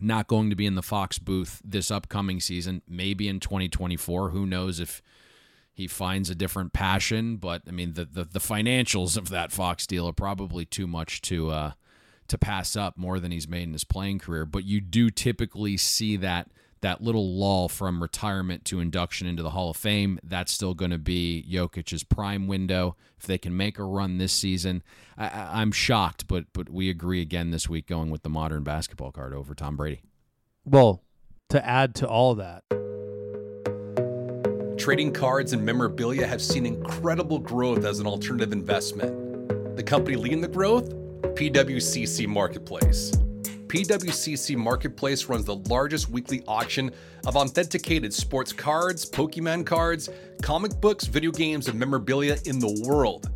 [0.01, 4.31] Not going to be in the Fox booth this upcoming season, maybe in 2024.
[4.31, 5.03] Who knows if
[5.73, 7.37] he finds a different passion?
[7.37, 11.21] But I mean, the the, the financials of that Fox deal are probably too much
[11.23, 11.73] to uh,
[12.29, 14.47] to pass up more than he's made in his playing career.
[14.47, 19.51] But you do typically see that that little lull from retirement to induction into the
[19.51, 20.19] Hall of Fame.
[20.23, 22.97] That's still going to be Jokic's prime window.
[23.19, 24.83] If they can make a run this season,
[25.17, 29.13] I, am shocked, but but we agree again this week going with the modern basketball
[29.13, 30.03] card over Tom Brady.
[30.65, 31.03] Well,
[31.51, 32.65] to add to all that.
[34.79, 39.77] Trading cards and memorabilia have seen incredible growth as an alternative investment.
[39.77, 40.95] The company leading the growth
[41.35, 43.13] PWCC Marketplace.
[43.69, 46.91] PWCC Marketplace runs the largest weekly auction
[47.27, 50.09] of authenticated sports cards, Pokemon cards,
[50.41, 53.31] comic books, video games, and memorabilia in the world.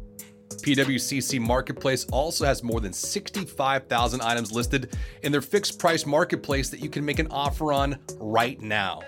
[0.49, 6.80] PWCC Marketplace also has more than 65,000 items listed in their fixed price marketplace that
[6.80, 9.03] you can make an offer on right now.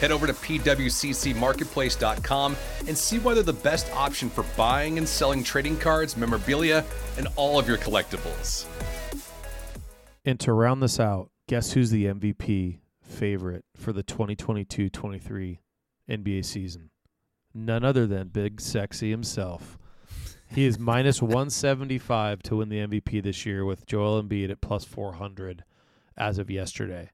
[0.00, 2.56] Head over to pwccmarketplace.com
[2.86, 6.86] and see why they're the best option for buying and selling trading cards, memorabilia,
[7.18, 8.64] and all of your collectibles.
[10.24, 15.60] And to round this out, guess who's the MVP favorite for the 2022 23
[16.08, 16.90] NBA season?
[17.52, 19.78] None other than Big Sexy himself.
[20.48, 24.84] He is minus 175 to win the MVP this year with Joel Embiid at plus
[24.84, 25.64] 400
[26.16, 27.10] as of yesterday.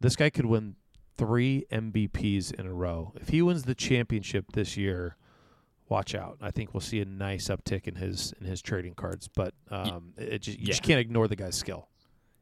[0.00, 0.76] This guy could win
[1.16, 3.12] three MVPs in a row.
[3.14, 5.16] If he wins the championship this year,
[5.88, 6.38] watch out.
[6.40, 10.12] I think we'll see a nice uptick in his in his trading cards, but um,
[10.16, 10.70] it just, you yeah.
[10.72, 11.88] just can't ignore the guy's skill.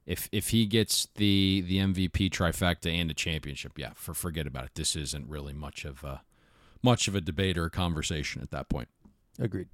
[0.07, 4.65] If if he gets the the MVP trifecta and a championship, yeah, for forget about
[4.65, 4.71] it.
[4.75, 6.23] This isn't really much of a
[6.83, 8.89] much of a debate or a conversation at that point.
[9.39, 9.69] Agreed.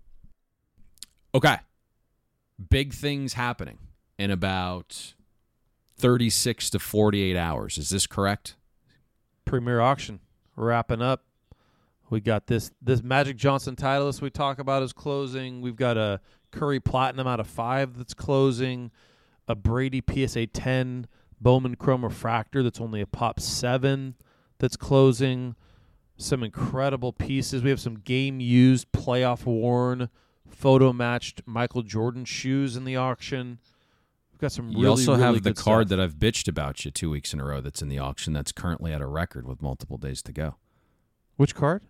[1.34, 1.56] Okay.
[2.70, 3.78] Big things happening
[4.18, 5.14] in about
[5.96, 7.78] 36 to 48 hours.
[7.78, 8.56] Is this correct?
[9.44, 10.20] Premier auction
[10.56, 11.24] wrapping up.
[12.10, 15.60] We got this this Magic Johnson Titleist we talk about is closing.
[15.60, 18.90] We've got a Curry Platinum out of five that's closing.
[19.46, 21.06] A Brady PSA 10
[21.40, 24.14] Bowman Chrome Refractor that's only a pop seven
[24.58, 25.54] that's closing.
[26.16, 27.62] Some incredible pieces.
[27.62, 30.08] We have some game used, playoff worn,
[30.48, 33.60] photo matched Michael Jordan shoes in the auction.
[34.32, 34.68] We've got some.
[34.68, 35.98] Really, you also really have the card stuff.
[35.98, 37.60] that I've bitched about you two weeks in a row.
[37.60, 38.32] That's in the auction.
[38.32, 40.56] That's currently at a record with multiple days to go.
[41.36, 41.82] Which card?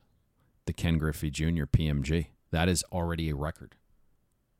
[0.68, 1.64] The Ken Griffey Jr.
[1.64, 2.26] PMG.
[2.52, 3.74] That is already a record.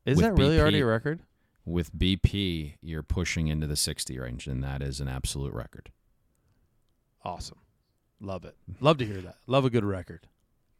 [0.06, 1.20] Is with that really BP, already a record?
[1.66, 5.92] With BP, you're pushing into the 60 range, and that is an absolute record.
[7.22, 7.58] Awesome.
[8.20, 8.56] Love it.
[8.80, 9.36] Love to hear that.
[9.46, 10.28] Love a good record.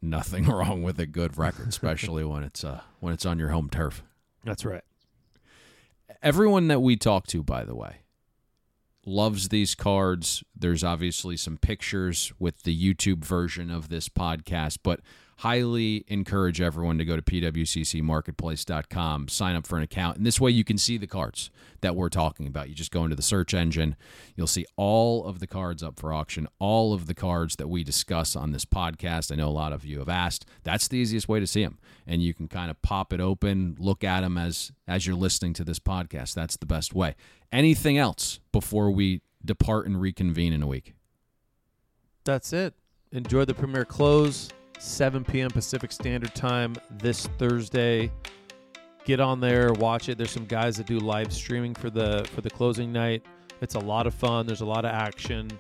[0.01, 3.69] Nothing wrong with a good record, especially when it's uh, when it's on your home
[3.69, 4.03] turf.
[4.45, 4.83] That's right.
[6.23, 7.99] Everyone that we talk to, by the way,
[9.09, 10.45] loves these cards.
[10.55, 15.01] There's obviously some pictures with the YouTube version of this podcast, but
[15.39, 20.51] highly encourage everyone to go to pwccmarketplace.com, sign up for an account, and this way
[20.51, 22.69] you can see the cards that we're talking about.
[22.69, 23.95] You just go into the search engine,
[24.35, 27.85] you'll see all of the cards up for auction, all of the cards that we
[27.85, 29.31] discuss on this podcast.
[29.31, 30.45] I know a lot of you have asked.
[30.65, 33.77] That's the easiest way to see them, and you can kind of pop it open,
[33.79, 36.35] look at them as as you're listening to this podcast.
[36.35, 37.15] That's the best way.
[37.53, 40.95] Anything else before we depart and reconvene in a week?
[42.25, 42.75] That's it.
[43.13, 45.51] Enjoy the premiere close 7 p.m.
[45.51, 48.11] Pacific Standard Time this Thursday.
[49.05, 50.19] Get on there, watch it.
[50.19, 53.25] There's some guys that do live streaming for the for the closing night.
[53.61, 54.47] It's a lot of fun.
[54.47, 55.51] There's a lot of action.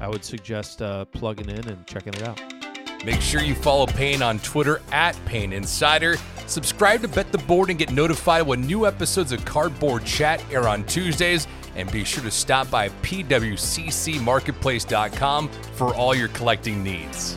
[0.00, 2.40] I would suggest uh, plugging in and checking it out.
[3.04, 6.16] Make sure you follow Payne on Twitter at Payne Insider.
[6.46, 10.66] Subscribe to Bet the Board and get notified when new episodes of Cardboard Chat air
[10.66, 11.46] on Tuesdays.
[11.76, 17.36] And be sure to stop by pwccmarketplace.com for all your collecting needs.